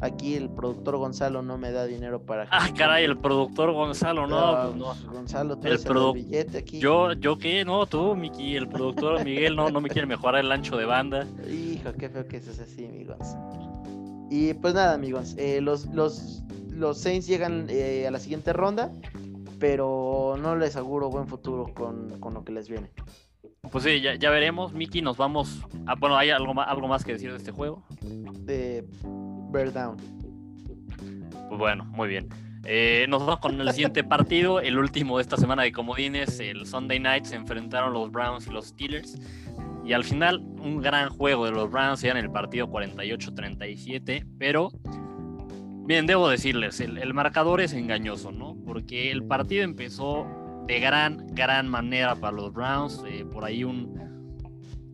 [0.00, 2.46] Aquí el productor Gonzalo no me da dinero para.
[2.50, 4.84] Ah, caray, el productor Gonzalo, no, Ah, pues no.
[4.86, 6.78] pues, Gonzalo, tú El produ- billete aquí.
[6.80, 10.52] Yo, yo qué, no, tú, Miki, el productor Miguel, no, no me quiere mejorar el
[10.52, 11.26] ancho de banda.
[11.50, 13.16] Hijo, qué feo que seas así, amigos.
[14.30, 15.34] Y pues nada, amigos.
[15.38, 18.92] eh, los, los, los Saints llegan eh, a la siguiente ronda,
[19.66, 22.90] pero no les auguro buen futuro con, con lo que les viene.
[23.72, 25.62] Pues sí, ya, ya veremos, Miki, nos vamos.
[25.86, 27.82] a- bueno, ¿hay algo más, algo más que decir de este juego?
[28.02, 28.84] De
[29.50, 29.96] Bear Down.
[31.48, 32.28] Pues bueno, muy bien.
[32.66, 36.66] Eh, nos vamos con el siguiente partido, el último de esta semana de comodines, el
[36.66, 39.18] Sunday Night, se enfrentaron los Browns y los Steelers.
[39.82, 44.68] Y al final, un gran juego de los Browns, en el partido 48-37, pero
[45.86, 48.56] bien, debo decirles, el, el marcador es engañoso, ¿no?
[48.64, 50.26] Porque el partido empezó
[50.66, 53.94] de gran, gran manera para los Browns, eh, por ahí un,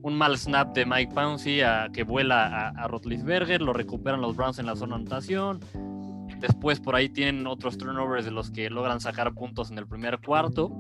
[0.03, 4.36] un mal snap de Mike Pouncey a, que vuela a, a Rotlisberger, lo recuperan los
[4.36, 5.61] Browns en la zona de anotación.
[6.38, 10.20] Después por ahí tienen otros turnovers de los que logran sacar puntos en el primer
[10.20, 10.72] cuarto.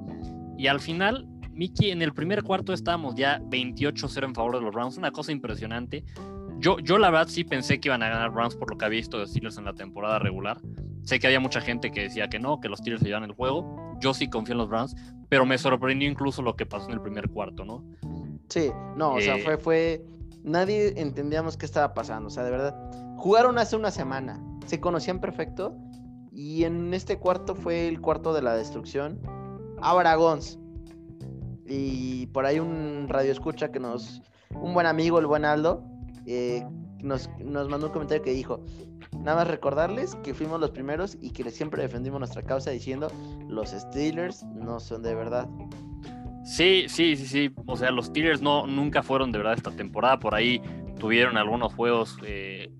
[0.56, 4.72] Y al final, Mickey, en el primer cuarto estábamos ya 28-0 en favor de los
[4.72, 4.96] Browns.
[4.96, 6.04] Una cosa impresionante.
[6.60, 8.98] Yo, yo la verdad sí pensé que iban a ganar Browns por lo que había
[8.98, 10.58] visto de Steelers en la temporada regular.
[11.02, 13.32] Sé que había mucha gente que decía que no, que los Steelers se llevan el
[13.32, 13.96] juego.
[14.00, 14.94] Yo sí confío en los Browns,
[15.28, 17.82] pero me sorprendió incluso lo que pasó en el primer cuarto, ¿no?
[18.48, 20.04] Sí, no, o sea, Eh, fue, fue.
[20.42, 22.28] Nadie entendíamos qué estaba pasando.
[22.28, 22.76] O sea, de verdad.
[23.16, 24.42] Jugaron hace una semana.
[24.66, 25.74] Se conocían perfecto.
[26.32, 29.20] Y en este cuarto fue el cuarto de la destrucción.
[29.80, 30.58] Ahora Gons.
[31.66, 34.22] Y por ahí un radio escucha que nos.
[34.50, 35.84] Un buen amigo, el buen Aldo.
[36.26, 36.64] Eh,
[37.02, 38.64] nos, nos mandó un comentario que dijo.
[39.18, 43.10] Nada más recordarles que fuimos los primeros y que siempre defendimos nuestra causa diciendo
[43.48, 45.48] los Steelers no son de verdad.
[46.44, 47.54] Sí, sí, sí, sí.
[47.66, 50.18] O sea, los Steelers no, nunca fueron de verdad esta temporada.
[50.18, 50.62] Por ahí
[50.98, 52.72] tuvieron algunos juegos eh,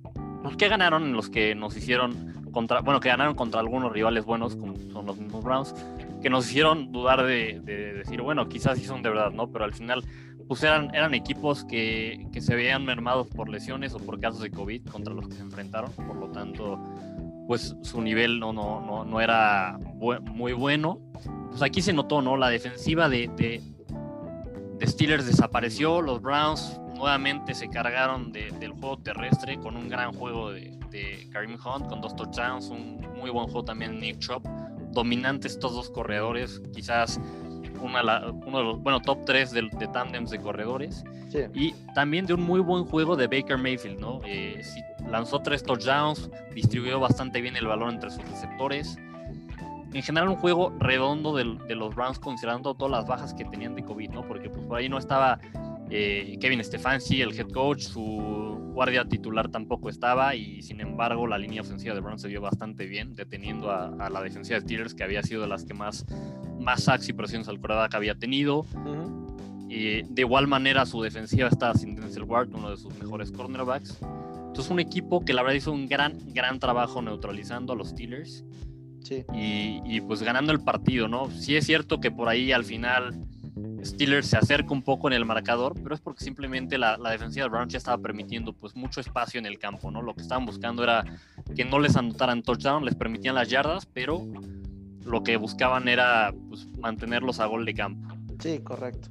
[0.42, 4.24] pues, que ganaron en los que nos hicieron contra, bueno, que ganaron contra algunos rivales
[4.24, 5.74] buenos, como son los mismos Browns,
[6.22, 9.50] que nos hicieron dudar de, de decir, bueno, quizás sí son de verdad, ¿no?
[9.50, 10.02] Pero al final,
[10.50, 14.84] pues eran, equipos que, que se veían mermados por lesiones o por casos de COVID
[14.86, 15.92] contra los que se enfrentaron.
[15.92, 16.76] Por lo tanto,
[17.46, 19.78] pues su nivel no, no, no, no era
[20.24, 20.98] muy bueno.
[21.50, 22.36] Pues aquí se notó, ¿no?
[22.36, 26.02] La defensiva de, de, Steelers desapareció.
[26.02, 31.28] Los Browns nuevamente se cargaron de- del juego terrestre con un gran juego de, de
[31.30, 34.44] Kareem Hunt, con dos touchdowns, un muy buen juego también Nick Chop.
[34.90, 37.20] Dominantes estos dos corredores, quizás
[37.80, 41.04] una, uno de los, bueno, top 3 de, de tándems de corredores.
[41.28, 41.40] Sí.
[41.54, 44.20] Y también de un muy buen juego de Baker Mayfield, ¿no?
[44.24, 48.98] Eh, sí, lanzó tres touchdowns, distribuyó bastante bien el balón entre sus receptores.
[49.92, 53.84] En general, un juego redondo de, los Browns, considerando todas las bajas que tenían de
[53.84, 54.22] COVID, ¿no?
[54.22, 55.38] Porque pues, por ahí no estaba
[55.90, 58.49] eh, Kevin Stefanski, el head coach, su
[58.80, 62.86] guardia titular tampoco estaba, y sin embargo, la línea ofensiva de Browns se vio bastante
[62.86, 66.06] bien, deteniendo a, a la defensiva de Steelers, que había sido de las que más,
[66.58, 68.64] más sacks y presiones al que había tenido.
[69.68, 73.98] Y de igual manera su defensiva está sin Denzel Ward, uno de sus mejores cornerbacks.
[74.46, 78.46] Entonces un equipo que la verdad hizo un gran, gran trabajo neutralizando a los Steelers
[79.02, 79.24] Sí.
[79.34, 81.30] y, y, pues ganando el partido, ¿no?
[81.30, 83.26] Sí es cierto que por ahí al final
[83.84, 87.44] Steelers se acerca un poco en el marcador, pero es porque simplemente la, la defensiva
[87.44, 90.02] de Browns ya estaba permitiendo pues mucho espacio en el campo, ¿no?
[90.02, 91.04] Lo que estaban buscando era
[91.54, 94.26] que no les anotaran touchdown, les permitían las yardas, pero
[95.04, 98.14] lo que buscaban era pues mantenerlos a gol de campo.
[98.40, 99.08] Sí, correcto.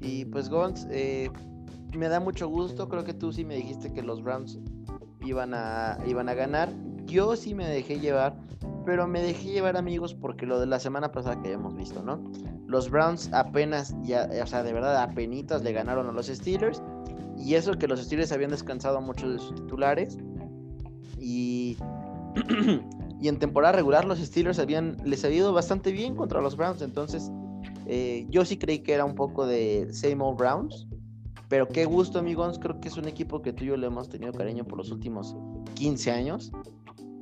[0.00, 1.30] Y pues Gons, eh,
[1.96, 2.88] me da mucho gusto.
[2.88, 4.58] Creo que tú sí me dijiste que los Browns
[5.24, 6.70] iban a, iban a ganar.
[7.06, 8.34] Yo sí me dejé llevar,
[8.84, 12.20] pero me dejé llevar amigos porque lo de la semana pasada que habíamos visto, ¿no?
[12.72, 16.82] Los Browns apenas, ya, o sea, de verdad, apenitas le ganaron a los Steelers.
[17.36, 20.16] Y eso que los Steelers habían descansado muchos de sus titulares.
[21.20, 21.76] Y,
[23.20, 26.80] y en temporada regular los Steelers habían, les había bastante bien contra los Browns.
[26.80, 27.30] Entonces,
[27.84, 30.86] eh, yo sí creí que era un poco de same old Browns.
[31.50, 32.58] Pero qué gusto, amigos.
[32.58, 34.90] Creo que es un equipo que tú y yo le hemos tenido cariño por los
[34.90, 35.36] últimos
[35.74, 36.50] 15 años.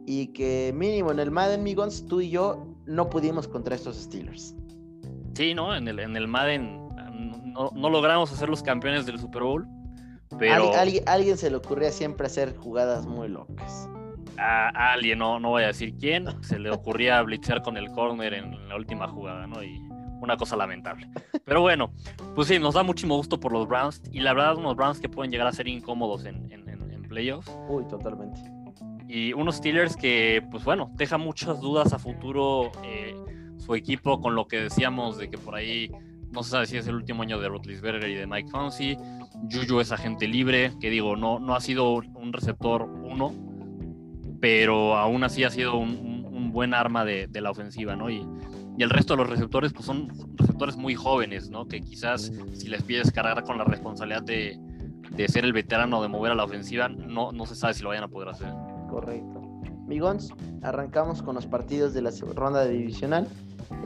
[0.06, 4.54] Y que mínimo en el Madden, amigos, tú y yo no pudimos contra estos Steelers.
[5.34, 5.74] Sí, ¿no?
[5.74, 6.88] En el, en el Madden
[7.52, 9.66] no, no logramos hacer los campeones del Super Bowl.
[10.38, 13.88] Pero Algu- alguien, alguien se le ocurría siempre hacer jugadas muy locas.
[14.38, 18.34] a, alguien, no, no voy a decir quién, se le ocurría blitzear con el corner
[18.34, 19.62] en la última jugada, ¿no?
[19.62, 19.80] Y
[20.20, 21.08] una cosa lamentable.
[21.44, 21.92] Pero bueno,
[22.34, 24.02] pues sí, nos da muchísimo gusto por los Browns.
[24.12, 27.02] Y la verdad, unos Browns que pueden llegar a ser incómodos en, en, en- en
[27.02, 27.50] playoffs.
[27.68, 28.40] Uy, totalmente.
[29.08, 33.16] Y unos Steelers que, pues bueno, deja muchas dudas a futuro eh,
[33.60, 35.90] su equipo con lo que decíamos de que por ahí
[36.32, 38.96] no se sabe si es el último año de Rotlisberger y de Mike Fonsi.
[39.50, 43.32] Juju es agente libre, que digo, no, no ha sido un receptor uno,
[44.40, 46.10] pero aún así ha sido un,
[46.52, 48.10] buen arma de, la ofensiva, ¿no?
[48.10, 48.26] Y,
[48.76, 51.68] y, el resto de los receptores, pues son receptores muy jóvenes, ¿no?
[51.68, 54.58] Que quizás si les pides cargar con la responsabilidad de,
[55.10, 57.90] de ser el veterano de mover a la ofensiva, no, no se sabe si lo
[57.90, 58.52] vayan a poder hacer.
[58.88, 59.40] Correcto.
[59.86, 60.32] Migons,
[60.62, 63.26] arrancamos con los partidos de la ronda divisional.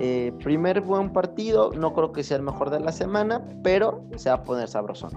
[0.01, 4.29] Eh, primer buen partido, no creo que sea el mejor de la semana, pero se
[4.29, 5.13] va a poner sabrosón.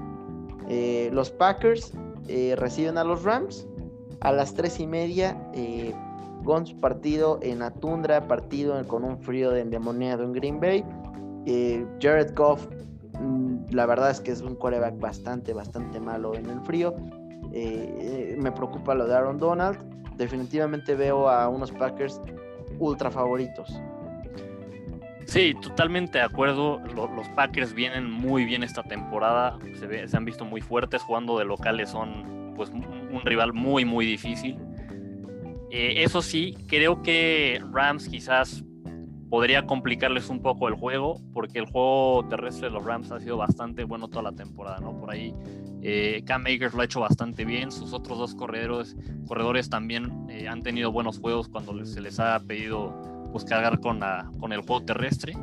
[0.69, 1.93] Eh, los Packers
[2.27, 3.67] eh, reciben a los Rams
[4.21, 5.37] a las tres y media.
[6.43, 10.83] Gons partido en la tundra, partido con un frío de endemoniado en Green Bay.
[11.99, 12.67] Jared Goff,
[13.19, 16.95] mm, la verdad es que es un quarterback bastante, bastante malo en el frío.
[17.51, 19.77] me preocupa lo de Aaron Donald.
[20.17, 22.21] Definitivamente veo a unos Packers
[22.79, 23.79] ultra favoritos.
[25.27, 26.81] Sí, totalmente de acuerdo.
[26.95, 29.59] Los, Packers vienen muy bien esta temporada.
[29.75, 31.01] Se, han visto muy fuertes.
[31.01, 34.57] Jugando de locales son pues un, rival muy, muy difícil.
[35.69, 38.63] Eh, eso sí, creo que Rams quizás
[39.29, 43.35] podría complicarles un poco el juego, porque el juego terrestre de los Rams ha sido
[43.35, 44.97] bastante bueno toda la temporada, ¿no?
[44.97, 45.35] Por ahí
[45.81, 48.95] eh, Cam Akers lo ha hecho bastante bien, sus otros dos corredores,
[49.27, 53.99] corredores también eh, han tenido buenos juegos cuando se les ha pedido pues cargar con,
[53.99, 55.33] la, con el juego terrestre.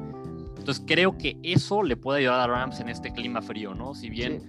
[0.58, 3.94] Entonces creo que eso le puede ayudar a Rams en este clima frío, ¿no?
[3.94, 4.48] Si bien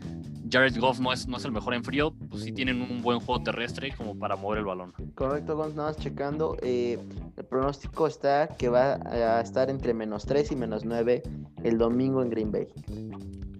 [0.50, 3.20] Jared Goff no es, no es el mejor en frío, pues sí tienen un buen
[3.20, 4.94] juego terrestre como para mover el balón.
[5.16, 6.56] Correcto, Goff, nada más checando.
[6.62, 7.00] Eh,
[7.36, 11.24] el pronóstico está que va a estar entre menos 3 y menos 9
[11.64, 12.68] el domingo en Green Bay.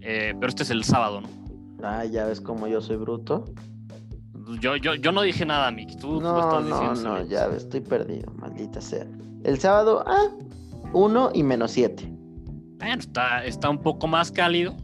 [0.02, 1.28] Eh, pero este es el sábado, ¿no?
[1.84, 3.46] Ah, ya ves como yo soy bruto.
[4.62, 6.00] Yo, yo, yo no dije nada, Mick.
[6.00, 7.10] Tú, no, estás diciendo.
[7.10, 9.08] No, no, ya estoy perdido, maldita sea.
[9.46, 10.30] El sábado, ah,
[10.94, 12.12] 1 y menos 7.
[12.80, 14.76] Bueno, está, está un poco más cálido.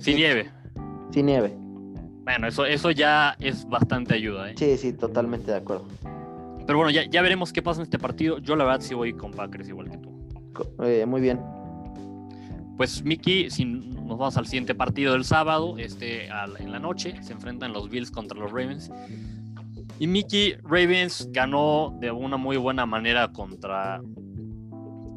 [0.00, 0.50] Sin nieve.
[1.12, 1.56] Sin nieve.
[2.24, 4.50] Bueno, eso, eso ya es bastante ayuda.
[4.50, 4.54] ¿eh?
[4.56, 5.86] Sí, sí, totalmente de acuerdo.
[6.66, 8.38] Pero bueno, ya, ya veremos qué pasa en este partido.
[8.38, 10.10] Yo la verdad sí voy con Packers igual que tú.
[10.82, 11.40] Eh, muy bien.
[12.76, 17.32] Pues Mickey, si nos vamos al siguiente partido del sábado, este en la noche, se
[17.32, 18.90] enfrentan los Bills contra los Ravens.
[20.00, 24.00] Y Mickey Ravens ganó de una muy buena manera contra,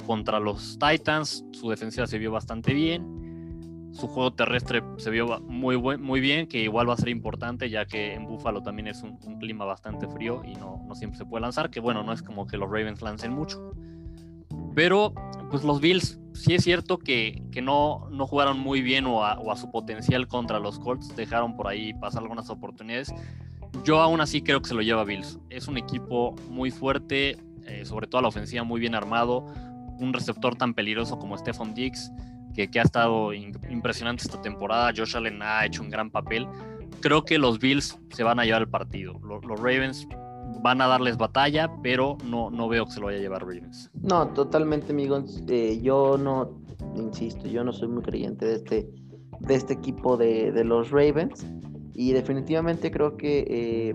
[0.05, 1.45] contra los Titans.
[1.53, 3.89] Su defensiva se vio bastante bien.
[3.93, 7.85] Su juego terrestre se vio muy, muy bien, que igual va a ser importante, ya
[7.85, 11.43] que en Buffalo también es un, clima bastante frío y no, no, siempre se puede
[11.43, 11.69] lanzar.
[11.69, 13.71] Que bueno, no es como que los Ravens lancen mucho.
[14.75, 15.13] Pero,
[15.49, 19.39] pues los Bills, sí es cierto que, que no, no jugaron muy bien o a,
[19.39, 21.15] o a su potencial contra los Colts.
[21.15, 23.13] Dejaron por ahí pasar algunas oportunidades
[23.83, 25.39] yo aún así creo que se lo lleva Bills.
[25.49, 29.45] Es un equipo muy fuerte, eh, sobre todo a la ofensiva muy bien armado,
[29.99, 32.11] un receptor tan peligroso como Stephon Diggs,
[32.53, 34.91] que, ha estado impresionante esta temporada.
[34.95, 36.47] Josh Allen ha hecho un gran papel.
[36.99, 39.19] Creo que los Bills se van a llevar el partido.
[39.23, 40.07] Los, Ravens
[40.61, 43.89] van a darles batalla, pero no, no veo que se lo vaya a llevar Ravens.
[44.01, 45.41] No, totalmente, amigos.
[45.47, 46.61] Eh, yo no,
[46.95, 48.89] insisto, yo no soy muy creyente de este,
[49.39, 51.43] de este equipo de, de los Ravens.
[51.93, 53.93] Y definitivamente creo que eh,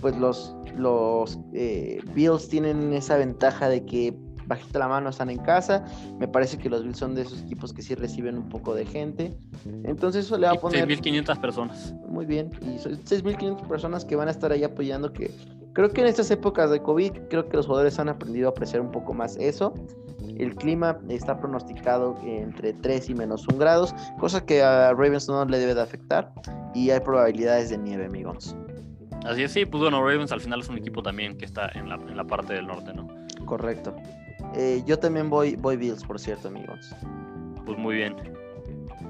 [0.00, 4.14] pues los, los eh, Bills tienen esa ventaja de que
[4.46, 5.84] bajita la mano están en casa.
[6.18, 8.84] Me parece que los Bills son de esos equipos que sí reciben un poco de
[8.84, 9.36] gente.
[9.84, 10.88] Entonces eso le va a poner...
[10.88, 11.94] 6.500 personas.
[12.08, 12.50] Muy bien.
[12.60, 15.30] Y 6.500 personas que van a estar ahí apoyando que...
[15.72, 18.82] Creo que en estas épocas de COVID, creo que los jugadores han aprendido a apreciar
[18.82, 19.72] un poco más eso.
[20.42, 25.44] El clima está pronosticado entre 3 y menos 1 grados, cosa que a Ravens no
[25.44, 26.32] le debe de afectar.
[26.74, 28.56] Y hay probabilidades de nieve, amigos.
[29.24, 31.88] Así es, sí, pues bueno, Ravens al final es un equipo también que está en
[31.88, 33.06] la, en la parte del norte, ¿no?
[33.44, 33.94] Correcto.
[34.56, 36.92] Eh, yo también voy, voy Bills, por cierto, amigos.
[37.64, 38.16] Pues muy bien.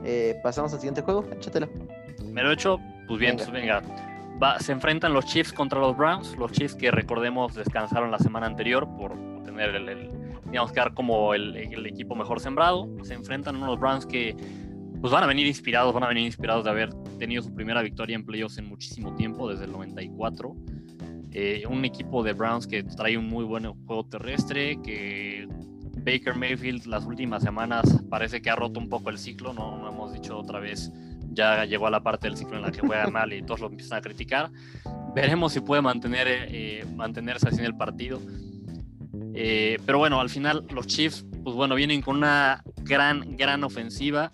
[0.05, 1.67] Eh, Pasamos al siguiente juego, échatelo.
[2.31, 2.79] Me lo he hecho,
[3.09, 3.81] pues bien, venga.
[3.81, 4.59] Pues venga.
[4.59, 6.37] se enfrentan los Chiefs contra los Browns.
[6.37, 9.15] Los Chiefs que recordemos descansaron la semana anterior por
[9.45, 10.22] tener el, el
[10.53, 12.87] digamos, quedar como el, equipo mejor sembrado.
[13.05, 14.37] Se enfrentan a unos Browns que
[15.01, 18.15] pues van a venir inspirados, van a venir inspirados de haber tenido su primera victoria
[18.15, 20.55] en playoffs en muchísimo tiempo, desde el 94.
[21.33, 25.49] Eh, un equipo de Browns que trae un muy buen juego terrestre, que
[26.05, 29.89] Baker Mayfield las últimas semanas parece que ha roto un poco el ciclo, no, no
[29.89, 30.93] hemos dicho otra vez,
[31.31, 33.69] ya llegó a la parte del ciclo en la que juega mal y todos lo
[33.69, 34.51] empiezan a criticar.
[35.15, 38.21] Veremos si puede mantener, eh, mantenerse así en el partido.
[39.35, 44.33] Eh, pero bueno, al final los Chiefs, pues bueno, vienen con una gran, gran ofensiva.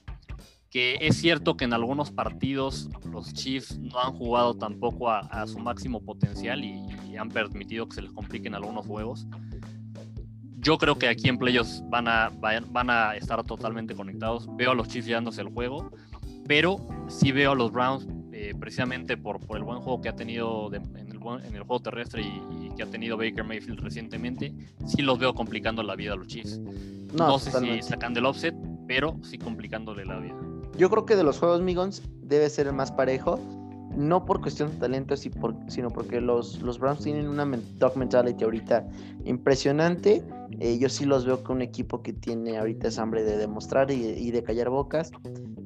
[0.70, 5.58] que es cierto que en algunos partidos los Chiefs no han jugado tampoco a, su
[5.58, 6.84] máximo potencial y,
[7.16, 9.26] han permitido que se les compliquen algunos juegos.
[10.60, 14.46] Yo creo que aquí en playoffs van a, van a estar totalmente conectados.
[14.56, 15.90] Veo a los Chiefs llevándose el juego,
[16.46, 16.76] pero
[17.08, 20.72] sí veo a los Browns eh, precisamente por, por el buen juego que ha tenido
[20.72, 24.54] en, el, en, el, juego terrestre y, que ha tenido Baker Mayfield recientemente,
[24.86, 26.60] sí los veo complicando la vida a los Chiefs.
[27.14, 28.54] No, sé si sacan del offset,
[28.86, 30.36] pero sí complicándole la vida.
[30.76, 33.40] Yo creo que de los juegos Migons debe ser el más parejo,
[33.96, 37.44] no por cuestión de talento, sino porque los, los Browns tienen una
[37.78, 38.86] dog mentality ahorita
[39.24, 40.22] impresionante.
[40.60, 43.90] Eh, yo sí los veo con un equipo que tiene ahorita esa hambre de demostrar
[43.90, 45.10] y, de callar bocas.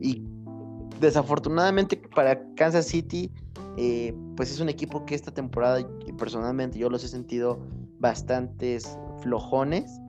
[0.01, 0.23] Y
[1.01, 3.31] desafortunadamente para Kansas City,
[3.77, 5.87] eh, pues es un equipo que esta temporada,
[6.19, 7.61] personalmente, yo los he sentido
[7.99, 10.01] bastantes flojones.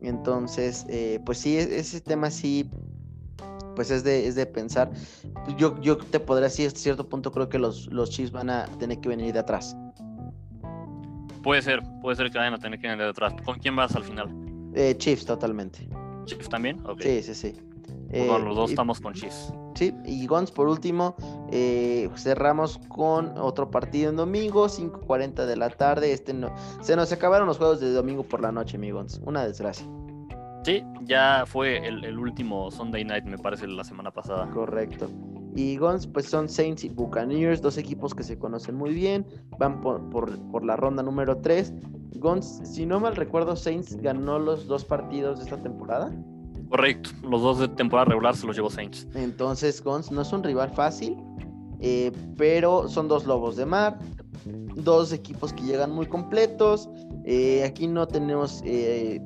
[0.00, 2.70] Entonces, eh, pues sí, e-, ese tema sí
[3.74, 4.90] pues es de, es de pensar.
[5.56, 8.66] Yo, yo te podría decir, hasta cierto punto creo que los, los Chiefs van a
[8.78, 9.76] tener que venir de atrás.
[11.42, 13.32] Puede ser, puede ser que vayan a tener que venir de atrás.
[13.44, 14.28] ¿Con quién vas al final?
[14.74, 15.88] Eh, Chiefs, totalmente.
[16.26, 16.82] ¿Chiefs también?
[17.00, 17.56] Sí, sí, sí.
[18.10, 19.52] Pues los dos estamos con Chiefs.
[19.74, 21.14] Sí, y Gons por último,
[21.50, 26.12] eh, cerramos con otro partido en domingo, 5.40 de la tarde.
[26.12, 29.20] Este no, se nos acabaron los juegos de domingo por la noche, mi Gons.
[29.24, 29.86] Una desgracia.
[30.62, 34.48] Sí, ya fue el, último Sunday Night, me parece, la semana pasada.
[34.50, 35.08] Correcto.
[35.56, 39.26] Y Guns, pues son Saints y Buccaneers, dos equipos que se conocen muy bien,
[39.58, 41.72] van por, por, la ronda número 3.
[42.16, 46.12] Guns, si no mal recuerdo, Saints ganó los dos partidos de esta temporada.
[46.70, 49.08] Correcto, los dos de temporada regular se los llevó Saints.
[49.14, 51.16] Entonces, Guns no es un rival fácil,
[51.80, 53.98] eh, pero son dos lobos de mar,
[54.76, 56.88] dos equipos que llegan muy completos.
[57.24, 59.20] Eh, aquí no tenemos eh,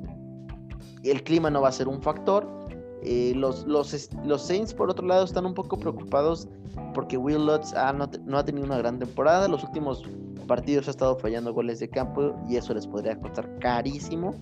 [1.03, 2.49] el clima no va a ser un factor.
[3.35, 6.47] Los, los, los, Saints, por otro lado, están un poco preocupados
[6.95, 7.71] porque Will Lutz
[8.25, 9.47] no, ha tenido una gran temporada.
[9.47, 10.03] Los últimos
[10.47, 14.33] partidos ha estado fallando goles de campo y eso les podría costar carísimo.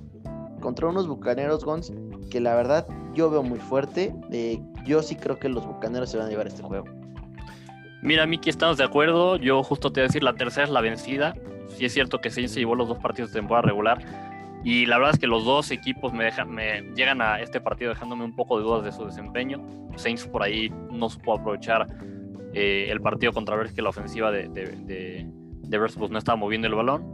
[0.63, 1.91] Contra unos bucaneros, Gons,
[2.31, 4.15] que la verdad yo veo muy fuerte.
[4.31, 6.85] Eh, yo sí creo que los bucaneros se van a llevar este juego.
[8.01, 9.35] Mira, Miki, estamos de acuerdo.
[9.35, 11.35] Yo justo te voy a decir, la tercera es la vencida.
[11.67, 13.99] Sí es cierto que Saints se llevó los dos partidos de temporada regular
[14.63, 17.89] y la verdad es que los dos equipos me, dejan, me llegan a este partido
[17.89, 19.61] dejándome un poco de dudas de su desempeño.
[19.97, 21.87] Saints por ahí no supo aprovechar
[22.53, 25.27] eh, el partido contra ver que la ofensiva de, de,
[25.77, 27.12] pues, no estaba moviendo el balón.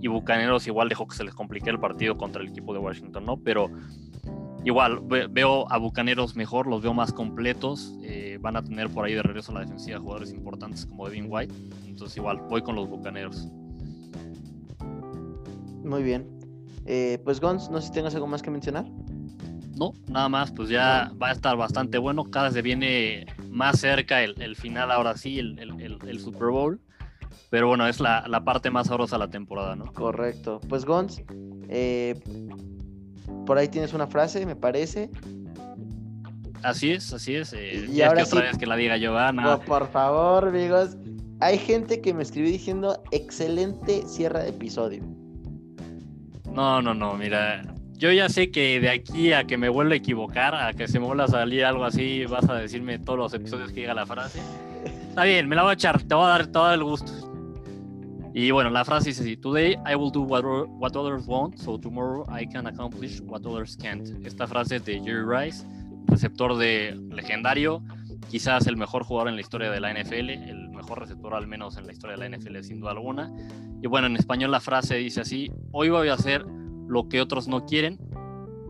[0.00, 3.24] Y Bucaneros igual dejó que se les complique el partido contra el equipo de Washington,
[3.24, 3.36] ¿no?
[3.36, 3.70] Pero
[4.64, 5.00] igual
[5.30, 7.94] veo a Bucaneros mejor, los veo más completos.
[8.02, 11.26] Eh, van a tener por ahí de regreso a la defensiva jugadores importantes como Devin
[11.28, 11.54] White.
[11.86, 13.48] Entonces igual voy con los Bucaneros.
[15.84, 16.26] Muy bien.
[16.86, 18.86] Eh, pues Gons, no sé si tengas algo más que mencionar.
[19.78, 22.24] No, nada más, pues ya va a estar bastante bueno.
[22.24, 26.80] Cada vez se viene más cerca el, final, ahora sí, el, Super Bowl.
[27.50, 29.92] Pero bueno, es la, parte más sabrosa de la temporada, ¿no?
[29.92, 30.60] Correcto.
[30.68, 31.22] Pues Gons,
[31.68, 32.20] eh,
[33.46, 35.10] por ahí tienes una frase, me parece.
[36.62, 37.52] Así es, así es.
[37.52, 39.58] Eh, y ahora que otra vez que la diga Giovanna.
[39.60, 40.96] por favor, amigos.
[41.40, 45.02] Hay gente que me escribió diciendo excelente cierre de episodio.
[46.52, 47.62] No, no, no, mira,
[47.98, 50.98] yo ya sé que de aquí a que me vuelva a equivocar, a que se
[50.98, 54.06] me vuelva a salir algo así, vas a decirme todos los episodios que llega la
[54.06, 54.40] frase.
[55.18, 57.10] Está bien, me la voy a echar, te voy a dar todo el gusto.
[58.34, 61.76] Y bueno, la frase dice así: Today I will do what, what others won't, so
[61.76, 64.08] tomorrow I can accomplish what others can't.
[64.24, 65.66] Esta frase es de Jerry Rice,
[66.06, 67.82] receptor de legendario,
[68.30, 71.76] quizás el mejor jugador en la historia de la NFL, el mejor receptor al menos
[71.78, 73.28] en la historia de la NFL sin duda alguna.
[73.82, 76.46] Y bueno, en español la frase dice así, hoy voy a hacer
[76.86, 77.98] lo que otros no quieren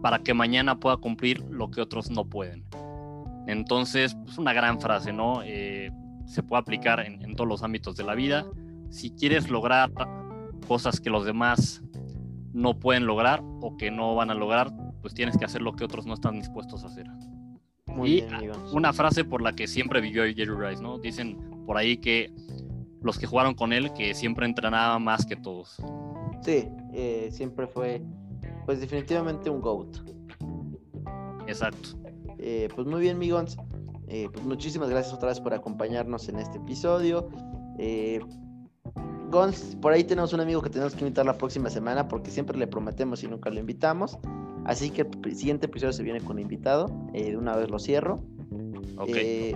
[0.01, 2.64] para que mañana pueda cumplir lo que otros no pueden.
[3.46, 5.42] Entonces, es pues, una gran frase, ¿no?
[5.42, 5.90] Eh,
[6.29, 8.47] se puede aplicar en, en todos los ámbitos de la vida.
[8.91, 9.91] Si quieres lograr
[10.68, 11.83] cosas que los demás
[12.53, 14.70] no pueden lograr o que no van a lograr,
[15.03, 17.07] pues tienes que hacer lo que otros no están dispuestos a hacer
[18.07, 18.24] y
[18.72, 20.99] una frase por la que siempre vivió Jerry Rice, ¿no?
[20.99, 22.33] Dicen por ahí que
[23.03, 25.76] los que jugaron con él que siempre entrenaba más que todos.
[26.43, 28.03] Sí, eh, siempre fue,
[28.66, 29.99] pues definitivamente un GOAT.
[31.47, 31.91] Exacto.
[32.39, 33.57] Eh, pues muy bien, Migons.
[34.09, 37.28] Eh, pues muchísimas gracias otra vez por acompañarnos en este episodio.
[39.30, 42.56] Gons, por ahí tenemos un amigo que tenemos que invitar la próxima semana porque siempre
[42.56, 44.18] le prometemos y nunca lo invitamos.
[44.64, 46.90] Así que el siguiente episodio se viene con invitado.
[47.12, 48.22] Eh, de una vez lo cierro.
[48.96, 49.09] Ok.
[49.09, 49.54] Eh,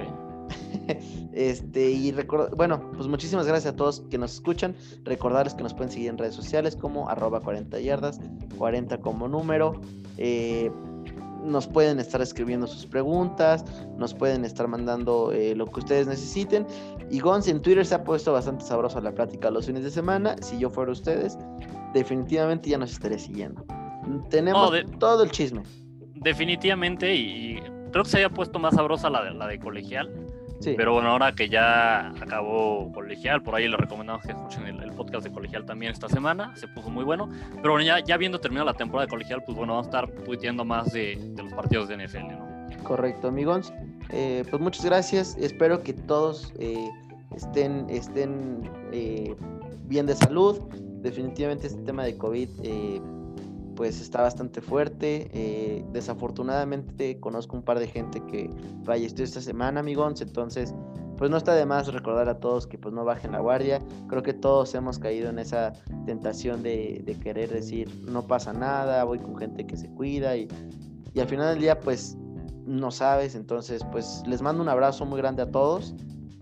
[1.33, 2.15] este, y
[2.57, 4.75] bueno, pues muchísimas gracias a todos que nos escuchan.
[5.05, 8.21] Recordarles que nos pueden seguir en redes sociales como arroba 40 yardas,
[8.59, 9.81] 40 como número.
[10.19, 10.71] Eh,
[11.43, 13.65] nos pueden estar escribiendo sus preguntas,
[13.97, 16.67] nos pueden estar mandando eh, lo que ustedes necesiten.
[17.11, 20.37] Y Gons en Twitter se ha puesto bastante sabroso la plática los fines de semana.
[20.41, 21.37] Si yo fuera ustedes,
[21.93, 23.65] definitivamente ya nos estaré siguiendo.
[24.31, 25.63] Tenemos todo el chisme.
[26.17, 30.11] Definitivamente, y, creo que se había puesto más sabrosa la de, la de colegial.
[30.65, 35.25] Pero bueno, ahora que ya acabó colegial, por ahí les recomendamos que escuchen el, podcast
[35.25, 37.29] de colegial también esta semana, se puso muy bueno.
[37.57, 40.25] Pero bueno, ya, ya viendo terminado la temporada de colegial, pues bueno, vamos a estar
[40.25, 42.85] tuiteando más de, los partidos de NFL, ¿no?
[42.85, 43.73] Correcto, amigos.
[44.11, 45.37] Eh, pues muchas gracias.
[45.39, 46.91] Espero que todos eh,
[47.35, 49.35] estén, estén eh,
[49.85, 50.59] bien de salud.
[51.03, 52.49] Definitivamente este tema de COVID
[53.75, 55.29] pues está bastante fuerte.
[55.33, 58.51] Eh, desafortunadamente conozco un par de gente que
[58.85, 60.75] falleció esta semana, amigos, entonces
[61.17, 63.81] pues no está de más recordar a todos que pues no bajen la guardia.
[64.09, 65.73] Creo que todos hemos caído en esa
[66.05, 70.49] tentación de, querer decir no pasa nada, voy con gente que se cuida y,
[71.17, 72.17] al final del día pues
[72.65, 75.95] no sabes, entonces pues les mando un abrazo muy grande a todos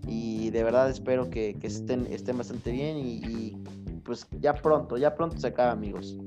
[0.07, 3.57] y de verdad espero que, estén, estén bastante bien y, y
[4.03, 6.17] pues ya pronto, ya pronto se acaba amigos.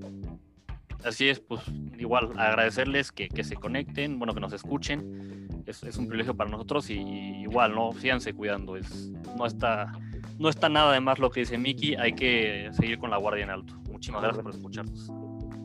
[1.04, 1.60] Así es, pues
[1.98, 5.48] igual agradecerles que, se conecten, bueno, que nos escuchen.
[5.66, 7.92] Es, un privilegio para nosotros y, igual, ¿no?
[7.92, 8.76] Síganse cuidando.
[8.76, 9.92] Es, no, está,
[10.38, 11.94] no está nada de más lo que dice Miki.
[11.96, 13.74] Hay que seguir con la guardia en alto.
[13.90, 15.10] Muchísimas gracias por escucharnos.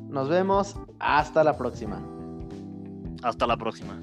[0.10, 0.76] Nos vemos.
[1.00, 2.02] Hasta la próxima.
[3.24, 4.00] Hasta la próxima.